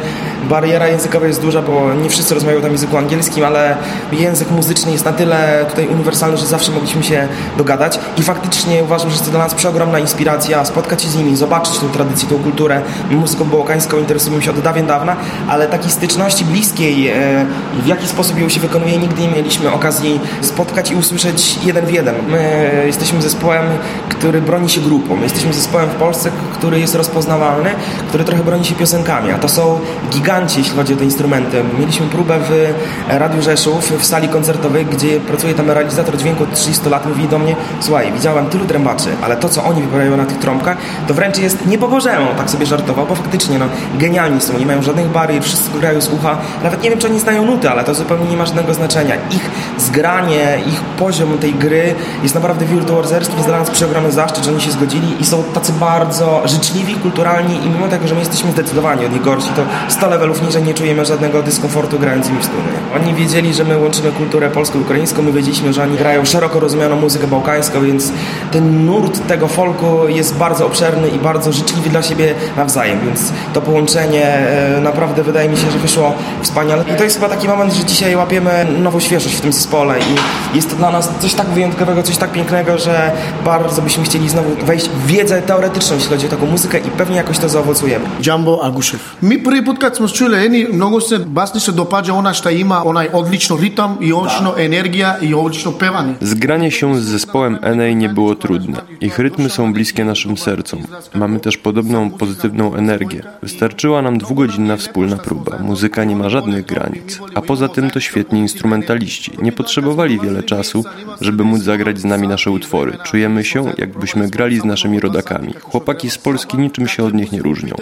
Językowa 0.88 1.27
jest 1.27 1.41
duża, 1.41 1.62
bo 1.62 1.93
nie 1.93 2.09
wszyscy 2.09 2.33
rozmawiają 2.33 2.62
tam 2.62 2.71
języku 2.71 2.98
angielskim, 2.98 3.43
ale 3.45 3.77
język 4.12 4.51
muzyczny 4.51 4.91
jest 4.91 5.05
na 5.05 5.13
tyle 5.13 5.65
tutaj 5.69 5.88
uniwersalny, 5.88 6.38
że 6.38 6.45
zawsze 6.45 6.71
mogliśmy 6.71 7.03
się 7.03 7.27
dogadać. 7.57 8.00
I 8.17 8.24
faktycznie 8.24 8.83
uważam, 8.83 9.09
że 9.12 9.19
to 9.19 9.31
dla 9.31 9.39
nas 9.39 9.53
przeogromna 9.53 10.00
inspiracja 10.00 10.65
spotkać 10.65 11.01
się 11.01 11.09
z 11.09 11.15
nimi, 11.15 11.36
zobaczyć 11.36 11.79
tą 11.79 11.89
tradycję, 11.89 12.29
tą 12.29 12.43
kulturę. 12.43 12.81
Muzyką 13.12 13.45
bałkańską 13.45 13.98
interesujemy 13.98 14.43
się 14.43 14.51
od 14.51 14.59
dawien 14.59 14.88
dawna, 14.88 15.15
ale 15.48 15.67
takiej 15.67 15.91
styczności 15.91 16.45
bliskiej, 16.45 17.07
e, 17.07 17.45
w 17.83 17.88
jaki 17.88 18.07
sposób 18.07 18.39
ją 18.39 18.50
się 18.50 18.59
wykonuje, 18.59 18.98
nigdy 18.98 19.21
nie 19.21 19.27
mieliśmy 19.27 19.71
okazji 19.74 20.19
spotkać 20.41 20.91
i 20.91 20.95
usłyszeć 20.95 21.59
jeden 21.63 21.86
w 21.86 21.91
jeden. 21.91 22.15
My 22.27 22.83
jesteśmy 22.86 23.21
zespołem, 23.21 23.65
który 24.09 24.41
broni 24.41 24.69
się 24.69 24.81
grupą. 24.81 25.15
My 25.15 25.24
jesteśmy 25.24 25.53
zespołem 25.53 25.89
w 25.89 25.95
Polsce, 25.95 26.31
który 26.53 26.79
jest 26.79 26.95
rozpoznawalny, 26.95 27.69
który 28.07 28.24
trochę 28.24 28.43
broni 28.43 28.65
się 28.65 28.75
piosenkami, 28.75 29.31
a 29.31 29.38
to 29.38 29.50
są 29.50 29.79
giganci, 30.09 30.63
jeśli 30.69 30.81
chodzi 30.81 30.93
o 30.93 30.97
te 30.97 31.03
instrumenty. 31.03 31.63
Mieliśmy 31.79 32.07
próbę 32.07 32.39
w 32.39 32.73
Radiu 33.07 33.41
Rzeszów, 33.41 33.91
w 33.99 34.05
sali 34.05 34.27
koncertowej, 34.27 34.85
gdzie 34.85 35.19
pracuje 35.19 35.53
tam 35.53 35.71
realizator 35.71 36.17
dźwięku 36.17 36.43
od 36.43 36.53
30 36.53 36.89
lat, 36.89 37.05
mówi 37.05 37.27
do 37.27 37.39
mnie, 37.39 37.55
słuchaj, 37.79 38.11
widziałem 38.11 38.45
tylu 38.45 38.65
trębaczy, 38.65 39.09
ale 39.21 39.38
to, 39.38 39.49
co 39.49 39.63
oni 39.63 39.81
wyprawiają 39.81 40.17
na 40.17 40.25
tych 40.25 40.38
trąbkach, 40.38 40.77
to 41.07 41.13
wręcz 41.13 41.38
jest 41.38 41.65
nie 41.65 41.77
po 41.77 41.88
Bożemu, 41.88 42.27
tak 42.38 42.49
sobie 42.49 42.65
żartował, 42.65 43.05
bo 43.05 43.15
faktycznie, 43.15 43.59
no, 43.59 43.65
genialni 43.99 44.41
są, 44.41 44.59
nie 44.59 44.65
mają 44.65 44.81
żadnych 44.81 45.07
barier, 45.07 45.43
wszyscy 45.43 45.79
grają 45.79 46.01
z 46.01 46.09
ucha, 46.13 46.38
nawet 46.63 46.83
nie 46.83 46.89
wiem, 46.89 46.99
czy 46.99 47.07
oni 47.07 47.19
znają 47.19 47.45
nuty, 47.45 47.69
ale 47.69 47.83
to 47.83 47.93
zupełnie 47.93 48.25
nie 48.25 48.38
ma 48.38 48.45
żadnego 48.45 48.73
znaczenia. 48.73 49.15
Ich 49.31 49.49
zgranie, 49.77 50.59
ich 50.67 50.81
poziom 50.81 51.38
tej 51.38 51.53
gry 51.53 51.95
jest 52.23 52.35
naprawdę 52.35 52.65
wirtuozerski, 52.65 53.35
jest 53.35 53.47
dla 53.47 53.59
nas 53.59 53.69
przeogromny 53.69 54.11
zaszczyt, 54.11 54.45
że 54.45 54.51
oni 54.51 54.61
się 54.61 54.71
zgodzili 54.71 55.21
i 55.21 55.25
są 55.25 55.43
tacy 55.43 55.73
bardzo 55.73 56.41
życzliwi, 56.45 56.95
kulturalni 56.95 57.65
i 57.65 57.69
mimo 57.69 57.88
tego, 57.88 58.07
że 58.07 58.13
my 58.13 58.19
jesteśmy 58.19 58.51
zdecydowanie 58.51 59.05
od 59.05 59.13
nich 59.13 59.21
gorsi, 59.21 59.49
to 59.55 59.61
100 59.88 60.09
levelów 60.09 60.41
niżej 60.41 60.58
nie 60.61 60.73
czujemy 60.73 61.05
żadnego 61.05 61.43
dyskomfortu 61.43 61.99
grając 61.99 62.25
z 62.25 62.29
nimi 62.29 62.41
wspólnie. 62.41 62.69
Oni 62.95 63.13
wiedzieli, 63.13 63.53
że 63.53 63.63
my 63.63 63.77
łączymy 63.77 64.11
kulturę 64.11 64.49
polsko-ukraińską, 64.49 65.21
my 65.21 65.31
wiedzieliśmy, 65.31 65.73
że 65.73 65.83
oni 65.83 65.97
grają 65.97 66.25
szeroko 66.25 66.59
rozumianą 66.59 66.95
muzykę 66.95 67.27
bałkańską, 67.27 67.85
więc 67.85 68.11
ten 68.51 68.85
nurt 68.85 69.27
tego 69.27 69.47
folku 69.47 70.07
jest 70.07 70.35
bardzo 70.35 70.65
obszerny 70.65 71.09
i 71.09 71.19
bardzo 71.19 71.51
życzliwy 71.51 71.89
dla 71.89 72.03
siebie 72.03 72.33
nawzajem, 72.57 72.99
więc 73.05 73.31
to 73.53 73.61
połączenie 73.61 74.25
e, 74.25 74.81
naprawdę 74.81 75.23
wydaje 75.23 75.49
mi 75.49 75.57
się, 75.57 75.71
że 75.71 75.79
wyszło 75.79 76.13
wspaniale. 76.41 76.83
I 76.93 76.97
to 76.97 77.03
jest 77.03 77.15
chyba 77.15 77.29
taki 77.29 77.47
moment, 77.47 77.73
że 77.73 77.85
dzisiaj 77.85 78.15
łapiemy 78.15 78.65
nową 78.79 78.99
świeżość 78.99 79.35
w 79.35 79.41
tym 79.41 79.53
zespole 79.53 79.99
i 79.99 80.55
jest 80.55 80.69
to 80.69 80.75
dla 80.75 80.91
nas 80.91 81.09
coś 81.19 81.33
tak 81.33 81.47
wyjątkowego, 81.47 82.03
coś 82.03 82.17
tak 82.17 82.31
pięknego, 82.31 82.77
że 82.77 83.11
bardzo 83.45 83.81
byśmy 83.81 84.03
chcieli 84.03 84.29
znowu 84.29 84.65
wejść 84.65 84.89
w 84.89 85.07
wiedzę 85.07 85.41
teoretyczną, 85.41 85.95
jeśli 85.95 86.09
chodzi 86.09 86.25
o 86.25 86.29
taką 86.29 86.45
muzykę 86.45 86.79
i 86.79 86.91
pewnie 86.91 87.15
jakoś 87.15 87.39
to 87.39 87.49
zaowocujemy. 87.49 88.05
Jumbo 88.25 88.63
Agushev. 88.63 89.03
Mi 89.23 89.37
prvi 89.37 89.77
kad 89.79 89.97
smo 89.97 90.07
čuli 90.07 90.48
Eni, 90.49 90.67
mnogo 90.73 91.01
se 91.01 91.17
basni 91.19 91.59
se 91.59 91.71
dopađa 91.71 92.13
ona 92.13 92.33
šta 92.33 92.51
ima 92.51 92.83
onaj 92.85 93.09
odlično 93.13 93.57
ritam 93.57 93.97
i 94.01 94.13
odlično 94.13 94.53
energija 94.57 95.17
i 95.21 95.33
odlično 95.33 95.71
pevanje. 95.71 96.13
Zgranie 96.21 96.71
się 96.71 96.95
z 96.95 97.03
zespołem 97.03 97.57
NA 97.75 97.93
nie 97.93 98.09
było 98.09 98.35
trudne. 98.35 98.77
Ich 99.01 99.19
rytmy 99.19 99.49
są 99.49 99.73
bliskie 99.73 100.05
naszym 100.05 100.37
sercom. 100.37 100.79
Mamy 101.15 101.39
też 101.39 101.57
podobną 101.57 102.09
pozytywną 102.09 102.75
energię. 102.75 103.23
Wystarczyła 103.41 104.01
nam 104.01 104.17
dwugodzinna 104.17 104.77
wspólna 104.77 105.17
próba. 105.17 105.57
Muzyka 105.59 106.03
nie 106.03 106.15
ma 106.15 106.29
żadnych 106.29 106.65
granic. 106.65 107.19
A 107.35 107.41
poza 107.41 107.67
tym 107.67 107.91
to 107.91 107.99
świetni 107.99 108.39
instrumentaliści. 108.39 109.31
Nie 109.41 109.51
potrzebowali 109.51 110.19
wiele 110.19 110.43
czasu, 110.43 110.83
żeby 111.21 111.43
móc 111.43 111.61
zagrać 111.61 111.99
z 111.99 112.05
nami 112.05 112.27
nasze 112.27 112.51
utwory. 112.51 112.97
Czujemy 113.03 113.43
się, 113.43 113.65
jakbyśmy 113.77 114.29
grali 114.29 114.59
z 114.59 114.65
naszymi 114.65 114.99
rodakami. 114.99 115.53
Chłopaki 115.63 116.09
z 116.09 116.17
Polski 116.17 116.57
niczym 116.57 116.87
się 116.87 117.03
od 117.03 117.13
nich 117.13 117.31
nie 117.31 117.41
różnią. 117.41 117.75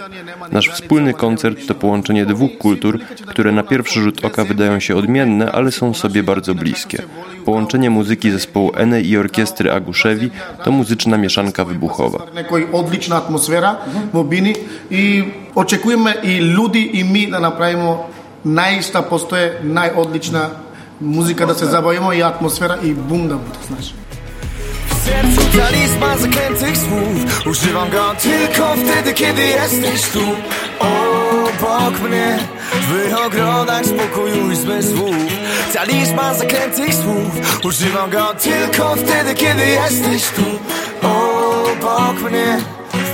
Nasz 0.52 0.68
wspólny 0.68 1.14
koncert 1.14 1.66
to 1.66 1.74
połączenie 1.74 2.26
dwóch 2.26 2.57
kultur, 2.58 2.98
które 3.26 3.52
na 3.52 3.62
pierwszy 3.62 4.00
rzut 4.00 4.24
oka 4.24 4.44
wydają 4.44 4.80
się 4.80 4.96
odmienne, 4.96 5.52
ale 5.52 5.72
są 5.72 5.94
sobie 5.94 6.22
bardzo 6.22 6.54
bliskie. 6.54 7.02
Połączenie 7.44 7.90
muzyki 7.90 8.30
zespołu 8.30 8.72
Ene 8.76 9.00
i 9.00 9.16
orkiestry 9.16 9.72
Aguszewi 9.72 10.30
to 10.64 10.72
muzyczna 10.72 11.16
mieszanka 11.16 11.64
wybuchowa. 11.64 12.18
Odlična 12.72 13.16
atmosfera 13.16 13.76
v 14.12 14.24
Bini 14.24 14.54
i 14.90 15.24
očekujeme 15.54 16.14
i 16.22 16.36
ljudi 16.36 16.90
i 16.98 17.04
mi 17.04 17.30
da 17.30 17.40
napravimo 17.40 18.06
najista 18.44 19.02
postoje 19.02 19.60
najodlična 19.62 20.50
muzika 21.00 21.46
da 21.46 21.54
se 21.54 21.66
zabavimo 21.66 22.12
i 22.12 22.22
atmosfera 22.22 22.76
i 22.82 22.94
bum 22.94 23.28
da 23.28 23.34
bude, 23.34 23.58
znaš. 23.68 23.92
W 24.88 25.04
sercu 25.04 25.58
talizman 25.58 26.18
zaklętych 26.18 26.76
słów 26.76 27.46
Używam 27.46 27.90
go 27.90 28.14
tylko 28.22 28.74
wtedy, 28.76 29.12
kiedy 29.12 29.42
jesteś 29.42 30.10
tu 30.12 30.20
Obok 31.58 32.00
mnie. 32.00 32.38
W 32.72 33.14
ogrodach 33.26 33.86
spokoju 33.86 34.50
i 34.50 34.56
zmysłów 34.56 35.16
Talizman 35.74 36.38
zaklętych 36.38 36.94
słów. 36.94 37.64
Używam 37.64 38.10
go 38.10 38.34
tylko 38.34 38.96
wtedy, 38.96 39.34
kiedy 39.34 39.66
jesteś 39.66 40.22
tu. 40.22 40.42
Obok 41.06 42.30
mnie. 42.30 42.58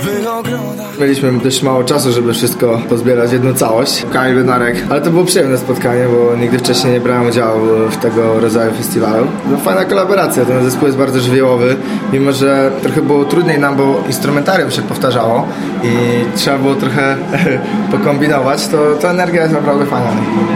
W 0.01 0.27
ogrodach 0.27 0.84
Mieliśmy 0.99 1.39
dość 1.39 1.63
mało 1.63 1.83
czasu, 1.83 2.11
żeby 2.11 2.33
wszystko 2.33 2.81
pozbierać 2.89 3.29
w 3.29 3.33
jedną 3.33 3.53
całość. 3.53 4.05
Kamil 4.13 4.35
Bednarek. 4.35 4.83
Ale 4.89 5.01
to 5.01 5.11
było 5.11 5.23
przyjemne 5.23 5.57
spotkanie, 5.57 6.05
bo 6.07 6.35
nigdy 6.35 6.59
wcześniej 6.59 6.93
nie 6.93 6.99
brałem 6.99 7.27
udziału 7.27 7.61
w 7.91 7.97
tego 7.97 8.39
rodzaju 8.39 8.71
festiwalu. 8.73 9.27
No, 9.51 9.57
fajna 9.57 9.85
kolaboracja, 9.85 10.45
ten 10.45 10.63
zespół 10.63 10.85
jest 10.85 10.97
bardzo 10.97 11.19
żywiołowy, 11.19 11.75
mimo 12.13 12.31
że 12.31 12.71
trochę 12.81 13.01
było 13.01 13.25
trudniej 13.25 13.59
nam, 13.59 13.75
bo 13.75 14.03
instrumentarium 14.07 14.71
się 14.71 14.81
powtarzało 14.81 15.47
i 15.83 15.89
trzeba 16.37 16.57
było 16.57 16.75
trochę 16.75 17.17
pokombinować, 17.91 18.67
to, 18.67 18.77
to 19.01 19.09
energia 19.09 19.41
jest 19.41 19.53
naprawdę 19.53 19.85
fajna. 19.85 20.11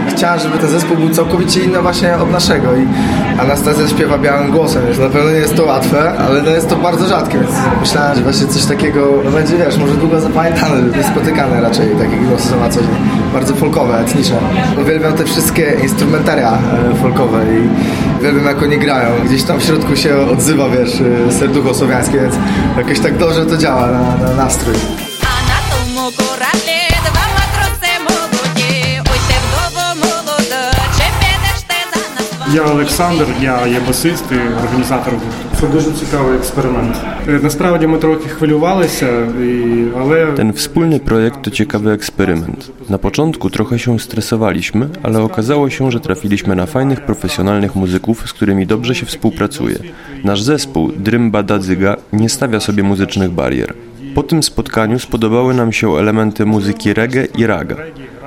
Chciałem, 0.08 0.40
żeby 0.40 0.58
ten 0.58 0.68
zespół 0.68 0.96
był 0.96 1.08
całkowicie 1.08 1.60
inny 1.60 1.82
właśnie 1.82 2.16
od 2.16 2.30
naszego 2.30 2.76
i 2.76 2.86
Anastazja 3.40 3.88
śpiewa 3.88 4.18
białym 4.18 4.50
głosem, 4.50 4.82
więc 4.86 4.98
na 4.98 5.08
pewno 5.08 5.30
nie 5.30 5.36
jest 5.36 5.56
to 5.56 5.64
łatwe, 5.64 6.12
ale 6.18 6.42
no 6.42 6.50
jest 6.50 6.68
to 6.68 6.76
bardzo 6.76 7.06
rzadkie, 7.06 7.38
więc 7.38 7.52
myślałem, 7.80 8.16
że 8.16 8.22
właśnie 8.22 8.46
coś 8.46 8.64
takiego 8.64 9.08
no 9.24 9.30
będzie, 9.30 9.56
wiesz, 9.56 9.78
może 9.78 9.94
długo 9.94 10.20
zapamiętane, 10.30 10.96
niespotykane 10.96 11.60
raczej, 11.60 11.86
takie 11.96 12.16
głosy 12.16 12.48
są 12.48 12.60
na 12.60 12.68
co 12.68 12.80
dzień. 12.80 12.90
Bardzo 13.32 13.54
folkowe, 13.54 14.00
etniczne. 14.00 14.36
Uwielbiam 14.80 15.12
te 15.12 15.24
wszystkie 15.24 15.76
instrumentaria 15.82 16.52
e, 16.52 16.94
folkowe 16.94 17.44
i 17.44 17.68
uwielbiam 18.20 18.44
jak 18.44 18.62
oni 18.62 18.78
grają. 18.78 19.10
Gdzieś 19.24 19.42
tam 19.42 19.60
w 19.60 19.62
środku 19.62 19.96
się 19.96 20.16
odzywa, 20.16 20.68
wiesz, 20.68 21.02
e, 21.28 21.32
serducho 21.32 21.74
słowiańskie, 21.74 22.20
więc 22.20 22.34
jakoś 22.76 23.00
tak 23.00 23.18
dobrze 23.18 23.46
to 23.46 23.56
działa 23.56 23.86
na, 23.86 24.28
na 24.28 24.34
nastrój. 24.34 24.74
Я 32.53 32.63
Олександр, 32.63 33.25
я 33.41 33.67
є 33.67 33.79
басист 33.87 34.23
і 34.31 34.63
організатор 34.63 35.13
гурту. 35.13 35.57
Це 35.61 35.67
дуже 35.67 35.91
цікавий 35.91 36.35
експеримент. 36.37 36.95
Е, 37.27 37.39
Насправді 37.43 37.87
ми 37.87 37.97
трохи 37.97 38.29
хвилювалися, 38.29 39.07
і, 39.43 39.83
але 39.99 40.25
Ten 40.25 40.53
wspólny 40.53 40.99
projekt 40.99 41.41
to 41.41 41.51
ciekawy 41.51 41.91
eksperyment. 41.91 42.71
Na 42.89 42.97
początku 42.97 43.49
trochę 43.49 43.79
się 43.79 43.99
stresowaliśmy, 43.99 44.89
ale 45.03 45.21
okazało 45.21 45.69
się, 45.69 45.91
że 45.91 45.99
trafiliśmy 45.99 46.55
na 46.55 46.65
fajnych, 46.65 47.01
profesjonalnych 47.01 47.75
muzyków, 47.75 48.29
z 48.29 48.33
którymi 48.33 48.67
dobrze 48.67 48.95
się 48.95 49.05
współpracuje. 49.05 49.77
Nasz 50.23 50.41
zespół, 50.41 50.91
Drymba 50.97 51.43
Dadzyga, 51.43 51.95
nie 52.13 52.29
stawia 52.29 52.59
sobie 52.59 52.83
muzycznych 52.83 53.31
barier. 53.31 53.73
Po 54.15 54.23
tym 54.23 54.43
spotkaniu 54.43 54.99
spodobały 54.99 55.53
nam 55.53 55.71
się 55.71 55.97
elementy 55.97 56.45
muzyki 56.45 56.93
reggae 56.93 57.25
i 57.37 57.45
raga. 57.45 57.75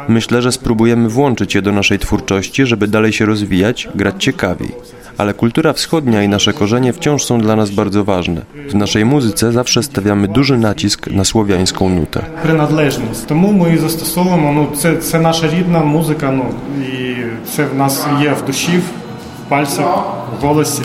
Myślę, 0.08 0.42
że 0.42 0.52
spróbujemy 0.52 1.08
włączyć 1.08 1.54
je 1.54 1.62
do 1.62 1.72
naszej 1.72 1.98
twórczości, 1.98 2.66
żeby 2.66 2.88
dalej 2.88 3.12
się 3.12 3.26
rozwijać, 3.26 3.88
grać 3.94 4.24
ciekawiej. 4.24 4.72
Ale 5.18 5.34
kultura 5.34 5.72
wschodnia 5.72 6.22
i 6.22 6.28
nasze 6.28 6.52
korzenie 6.52 6.92
wciąż 6.92 7.24
są 7.24 7.40
dla 7.40 7.56
nas 7.56 7.70
bardzo 7.70 8.04
ważne. 8.04 8.40
W 8.68 8.74
naszej 8.74 9.04
muzyce 9.04 9.52
zawsze 9.52 9.82
stawiamy 9.82 10.28
duży 10.28 10.58
nacisk 10.58 11.06
na 11.06 11.24
słowiańską 11.24 11.88
nutę. 11.88 12.20
приналежність. 12.42 13.26
Тому 13.26 13.52
ми 13.52 13.74
і 13.74 13.78
застосовуємо. 13.78 14.52
Ну, 14.52 14.76
це, 14.76 14.96
це 14.96 15.18
наша 15.18 15.48
рідна 15.48 15.80
музика, 15.80 16.30
ну 16.30 16.44
і 16.82 17.14
це 17.56 17.64
в 17.64 17.74
нас 17.74 18.06
є 18.22 18.32
в 18.42 18.46
душі, 18.46 18.78
в 18.78 19.48
пальцях, 19.48 20.04
в 20.40 20.46
голосі. 20.46 20.82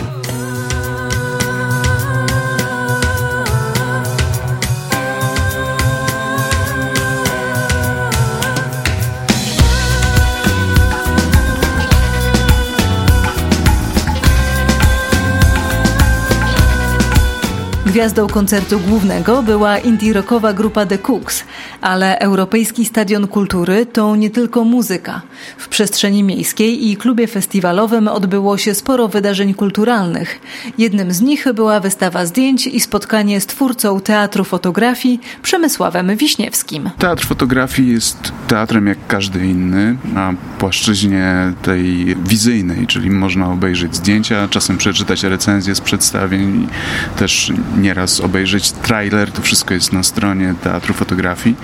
Gwiazdą 17.88 18.26
koncertu 18.26 18.80
głównego 18.80 19.42
była 19.42 19.78
indie 19.78 20.12
rockowa 20.12 20.52
grupa 20.52 20.86
The 20.86 20.98
Cooks, 20.98 21.44
ale 21.80 22.18
Europejski 22.18 22.84
Stadion 22.84 23.26
Kultury 23.26 23.86
to 23.86 24.16
nie 24.16 24.30
tylko 24.30 24.64
muzyka. 24.64 25.22
W 25.58 25.68
przestrzeni 25.68 26.22
miejskiej 26.22 26.88
i 26.88 26.96
klubie 26.96 27.26
festiwalowym 27.26 28.08
odbyło 28.08 28.58
się 28.58 28.74
sporo 28.74 29.08
wydarzeń 29.08 29.54
kulturalnych. 29.54 30.40
Jednym 30.78 31.12
z 31.12 31.20
nich 31.20 31.52
była 31.54 31.80
wystawa 31.80 32.26
zdjęć 32.26 32.66
i 32.66 32.80
spotkanie 32.80 33.40
z 33.40 33.46
twórcą 33.46 34.00
teatru 34.00 34.44
fotografii 34.44 35.20
Przemysławem 35.42 36.16
Wiśniewskim. 36.16 36.90
Teatr 36.98 37.26
fotografii 37.26 37.92
jest 37.92 38.32
teatrem 38.48 38.86
jak 38.86 38.98
każdy 39.08 39.46
inny 39.46 39.96
na 40.12 40.34
płaszczyźnie 40.58 41.52
tej 41.62 42.16
wizyjnej, 42.16 42.86
czyli 42.86 43.10
można 43.10 43.52
obejrzeć 43.52 43.96
zdjęcia, 43.96 44.48
czasem 44.48 44.78
przeczytać 44.78 45.22
recenzje 45.22 45.74
z 45.74 45.80
przedstawień, 45.80 46.68
też 47.16 47.52
nieraz 47.78 48.20
obejrzeć 48.20 48.72
trailer, 48.72 49.32
to 49.32 49.42
wszystko 49.42 49.74
jest 49.74 49.92
na 49.92 50.02
stronie 50.02 50.54
Teatru 50.62 50.94
Fotografii. 50.94 51.56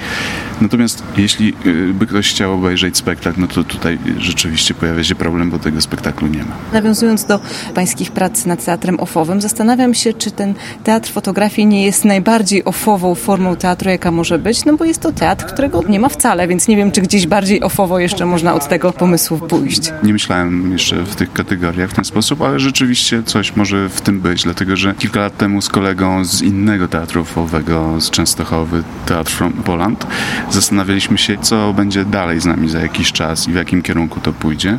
Natomiast 0.60 1.02
jeśli 1.16 1.54
y, 1.66 1.94
by 1.94 2.06
ktoś 2.06 2.30
chciał 2.30 2.52
obejrzeć 2.52 2.96
spektakl, 2.96 3.40
no 3.40 3.46
to 3.46 3.64
tutaj 3.64 3.98
rzeczywiście 4.18 4.74
pojawia 4.74 5.04
się 5.04 5.14
problem, 5.14 5.50
bo 5.50 5.58
tego 5.58 5.80
spektaklu 5.80 6.28
nie 6.28 6.38
ma. 6.38 6.54
Nawiązując 6.72 7.24
do 7.24 7.40
pańskich 7.74 8.12
prac 8.12 8.46
nad 8.46 8.64
teatrem 8.64 9.00
ofowym, 9.00 9.40
zastanawiam 9.40 9.94
się, 9.94 10.12
czy 10.12 10.30
ten 10.30 10.54
teatr 10.84 11.10
fotografii 11.10 11.66
nie 11.66 11.84
jest 11.84 12.04
najbardziej 12.04 12.64
ofową 12.64 13.14
formą 13.14 13.56
teatru, 13.56 13.90
jaka 13.90 14.10
może 14.10 14.38
być, 14.38 14.64
no 14.64 14.76
bo 14.76 14.84
jest 14.84 15.00
to 15.00 15.12
teatr, 15.12 15.46
którego 15.46 15.82
nie 15.88 16.00
ma 16.00 16.08
wcale, 16.08 16.48
więc 16.48 16.68
nie 16.68 16.76
wiem, 16.76 16.92
czy 16.92 17.00
gdzieś 17.00 17.26
bardziej 17.26 17.62
ofowo 17.62 17.98
jeszcze 17.98 18.26
można 18.26 18.54
od 18.54 18.68
tego 18.68 18.92
pomysłu 18.92 19.38
pójść. 19.38 19.92
Nie 20.02 20.12
myślałem 20.12 20.72
jeszcze 20.72 20.96
w 20.96 21.14
tych 21.16 21.32
kategoriach 21.32 21.90
w 21.90 21.94
ten 21.94 22.04
sposób, 22.04 22.42
ale 22.42 22.60
rzeczywiście 22.60 23.22
coś 23.22 23.56
może 23.56 23.88
w 23.88 24.00
tym 24.00 24.20
być, 24.20 24.42
dlatego 24.42 24.76
że 24.76 24.94
kilka 24.94 25.20
lat 25.20 25.36
temu 25.36 25.62
z 25.62 25.68
kolegą 25.68 26.03
z 26.22 26.42
innego 26.42 26.88
teatru 26.88 27.20
ofowego 27.20 28.00
z 28.00 28.10
Częstochowy, 28.10 28.82
Teatr 29.06 29.44
Poland, 29.64 30.06
zastanawialiśmy 30.50 31.18
się, 31.18 31.38
co 31.42 31.72
będzie 31.72 32.04
dalej 32.04 32.40
z 32.40 32.46
nami 32.46 32.68
za 32.68 32.80
jakiś 32.80 33.12
czas 33.12 33.48
i 33.48 33.52
w 33.52 33.54
jakim 33.54 33.82
kierunku 33.82 34.20
to 34.20 34.32
pójdzie, 34.32 34.78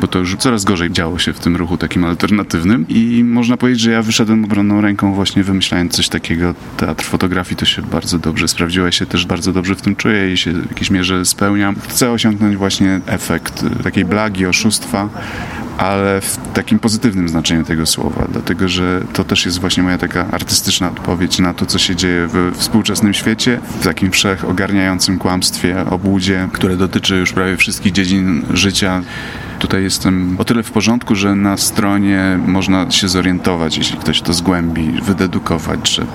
bo 0.00 0.06
to 0.06 0.18
już 0.18 0.36
coraz 0.36 0.64
gorzej 0.64 0.90
działo 0.90 1.18
się 1.18 1.32
w 1.32 1.38
tym 1.38 1.56
ruchu 1.56 1.76
takim 1.76 2.04
alternatywnym 2.04 2.88
i 2.88 3.24
można 3.24 3.56
powiedzieć, 3.56 3.80
że 3.80 3.90
ja 3.90 4.02
wyszedłem 4.02 4.44
obronną 4.44 4.80
ręką 4.80 5.14
właśnie 5.14 5.44
wymyślając 5.44 5.92
coś 5.92 6.08
takiego. 6.08 6.54
Teatr 6.76 7.04
fotografii 7.04 7.56
to 7.56 7.64
się 7.64 7.82
bardzo 7.82 8.18
dobrze 8.18 8.48
sprawdziło, 8.48 8.86
ja 8.86 8.92
się 8.92 9.06
też 9.06 9.26
bardzo 9.26 9.52
dobrze 9.52 9.74
w 9.74 9.82
tym 9.82 9.96
czuję 9.96 10.32
i 10.32 10.36
się 10.36 10.52
w 10.52 10.68
jakiejś 10.70 10.90
mierze 10.90 11.24
spełniam. 11.24 11.76
Chcę 11.88 12.10
osiągnąć 12.10 12.56
właśnie 12.56 13.00
efekt 13.06 13.64
takiej 13.82 14.04
blagi, 14.04 14.46
oszustwa, 14.46 15.08
ale 15.78 16.20
w 16.20 16.36
takim 16.54 16.78
pozytywnym 16.78 17.28
znaczeniu 17.28 17.64
tego 17.64 17.86
słowa, 17.86 18.26
dlatego 18.32 18.68
że 18.68 19.00
to 19.12 19.24
też 19.24 19.46
jest 19.46 19.60
właśnie 19.60 19.82
moja 19.82 19.98
taka 19.98 20.26
artystyczna 20.30 20.53
odpowiedź 20.90 21.38
na 21.38 21.54
to, 21.54 21.66
co 21.66 21.78
się 21.78 21.96
dzieje 21.96 22.26
we 22.26 22.52
współczesnym 22.52 23.14
świecie, 23.14 23.60
w 23.80 23.84
takim 23.84 24.10
wszechogarniającym 24.10 25.18
kłamstwie, 25.18 25.84
obłudzie, 25.90 26.48
które 26.52 26.76
dotyczy 26.76 27.16
już 27.16 27.32
prawie 27.32 27.56
wszystkich 27.56 27.92
dziedzin 27.92 28.42
życia. 28.52 29.02
Tutaj 29.58 29.82
jestem 29.82 30.36
o 30.38 30.44
tyle 30.44 30.62
w 30.62 30.70
porządku, 30.70 31.14
że 31.14 31.34
na 31.34 31.56
stronie 31.56 32.38
można 32.46 32.90
się 32.90 33.08
zorientować, 33.08 33.78
jeśli 33.78 33.98
ktoś 33.98 34.22
to 34.22 34.32
zgłębi, 34.32 34.92
wydedukować, 35.02 35.90
że 35.90 36.06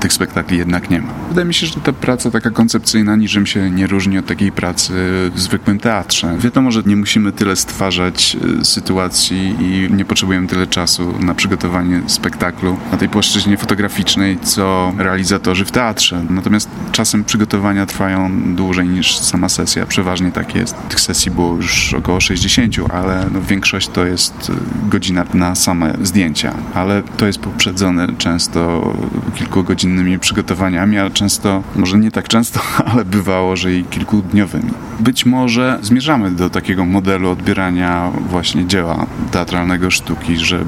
tych 0.00 0.12
spektakli 0.12 0.58
jednak 0.58 0.90
nie 0.90 1.00
ma. 1.00 1.08
Wydaje 1.28 1.44
mi 1.44 1.54
się, 1.54 1.66
że 1.66 1.80
ta 1.80 1.92
praca 1.92 2.30
taka 2.30 2.50
koncepcyjna 2.50 3.16
niczym 3.16 3.46
się 3.46 3.70
nie 3.70 3.86
różni 3.86 4.18
od 4.18 4.26
takiej 4.26 4.52
pracy 4.52 4.92
w 5.34 5.40
zwykłym 5.40 5.78
teatrze. 5.78 6.36
Wiadomo, 6.38 6.70
że 6.70 6.82
nie 6.86 6.96
musimy 6.96 7.32
tyle 7.32 7.56
stwarzać 7.56 8.36
y, 8.60 8.64
sytuacji 8.64 9.56
i 9.60 9.92
nie 9.92 10.04
potrzebujemy 10.04 10.46
tyle 10.46 10.66
czasu 10.66 11.14
na 11.20 11.34
przygotowanie 11.34 12.02
spektaklu 12.06 12.76
na 12.92 12.98
tej 12.98 13.08
płaszczyźnie 13.08 13.56
fotograficznej, 13.56 14.38
co 14.42 14.92
realizatorzy 14.98 15.64
w 15.64 15.70
teatrze. 15.70 16.24
Natomiast 16.30 16.68
czasem 16.92 17.24
przygotowania 17.24 17.86
trwają 17.86 18.30
dłużej 18.54 18.88
niż 18.88 19.18
sama 19.18 19.48
sesja. 19.48 19.86
Przeważnie 19.86 20.32
tak 20.32 20.54
jest. 20.54 20.76
Tych 20.88 21.00
sesji 21.00 21.30
było 21.30 21.56
już 21.56 21.94
około 21.94 22.20
60, 22.20 22.74
ale 22.92 23.26
no 23.32 23.42
większość 23.42 23.88
to 23.88 24.06
jest 24.06 24.50
y, 24.50 24.52
godzina 24.88 25.24
na 25.34 25.54
same 25.54 25.94
zdjęcia, 26.02 26.54
ale 26.74 27.02
to 27.02 27.26
jest 27.26 27.38
poprzedzone 27.38 28.08
często 28.18 28.92
kilkugodzinnymi 29.34 29.85
innymi 29.86 30.18
przygotowaniami, 30.18 30.98
a 30.98 31.10
często, 31.10 31.62
może 31.76 31.98
nie 31.98 32.10
tak 32.10 32.28
często, 32.28 32.60
ale 32.92 33.04
bywało, 33.04 33.56
że 33.56 33.74
i 33.74 33.84
kilkudniowymi. 33.84 34.70
Być 35.00 35.26
może 35.26 35.78
zmierzamy 35.82 36.30
do 36.30 36.50
takiego 36.50 36.84
modelu 36.84 37.30
odbierania 37.30 38.12
właśnie 38.30 38.66
dzieła 38.66 39.06
teatralnego 39.30 39.90
sztuki, 39.90 40.36
że 40.36 40.64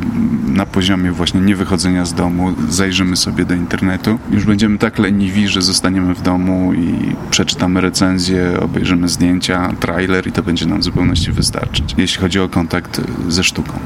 na 0.47 0.67
poziomie 0.67 1.13
właśnie 1.13 1.41
niewychodzenia 1.41 2.05
z 2.05 2.15
domu 2.15 2.55
zajrzymy 2.69 3.17
sobie 3.17 3.45
do 3.45 3.55
internetu. 3.55 4.19
Już 4.31 4.45
będziemy 4.45 4.79
tak 4.79 4.99
leniwi, 4.99 5.49
że 5.49 5.63
zostaniemy 5.63 6.15
w 6.15 6.23
domu 6.23 6.75
i 6.75 7.17
przeczytamy 7.31 7.81
recenzję, 7.81 8.61
obejrzymy 8.61 9.09
zdjęcia, 9.09 9.73
trailer 9.81 10.27
i 10.27 10.33
to 10.33 10.43
będzie 10.43 10.67
nam 10.67 10.81
w 10.81 10.85
zupełności 10.85 11.33
wystarczyć, 11.33 11.95
jeśli 11.99 12.21
chodzi 12.21 12.41
o 12.41 12.49
kontakt 12.49 13.01
ze 13.29 13.45
sztuką. 13.45 13.79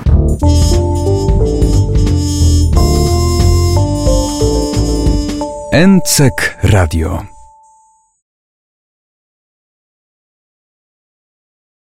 NCEK 5.73 6.57
Radio 6.65 7.27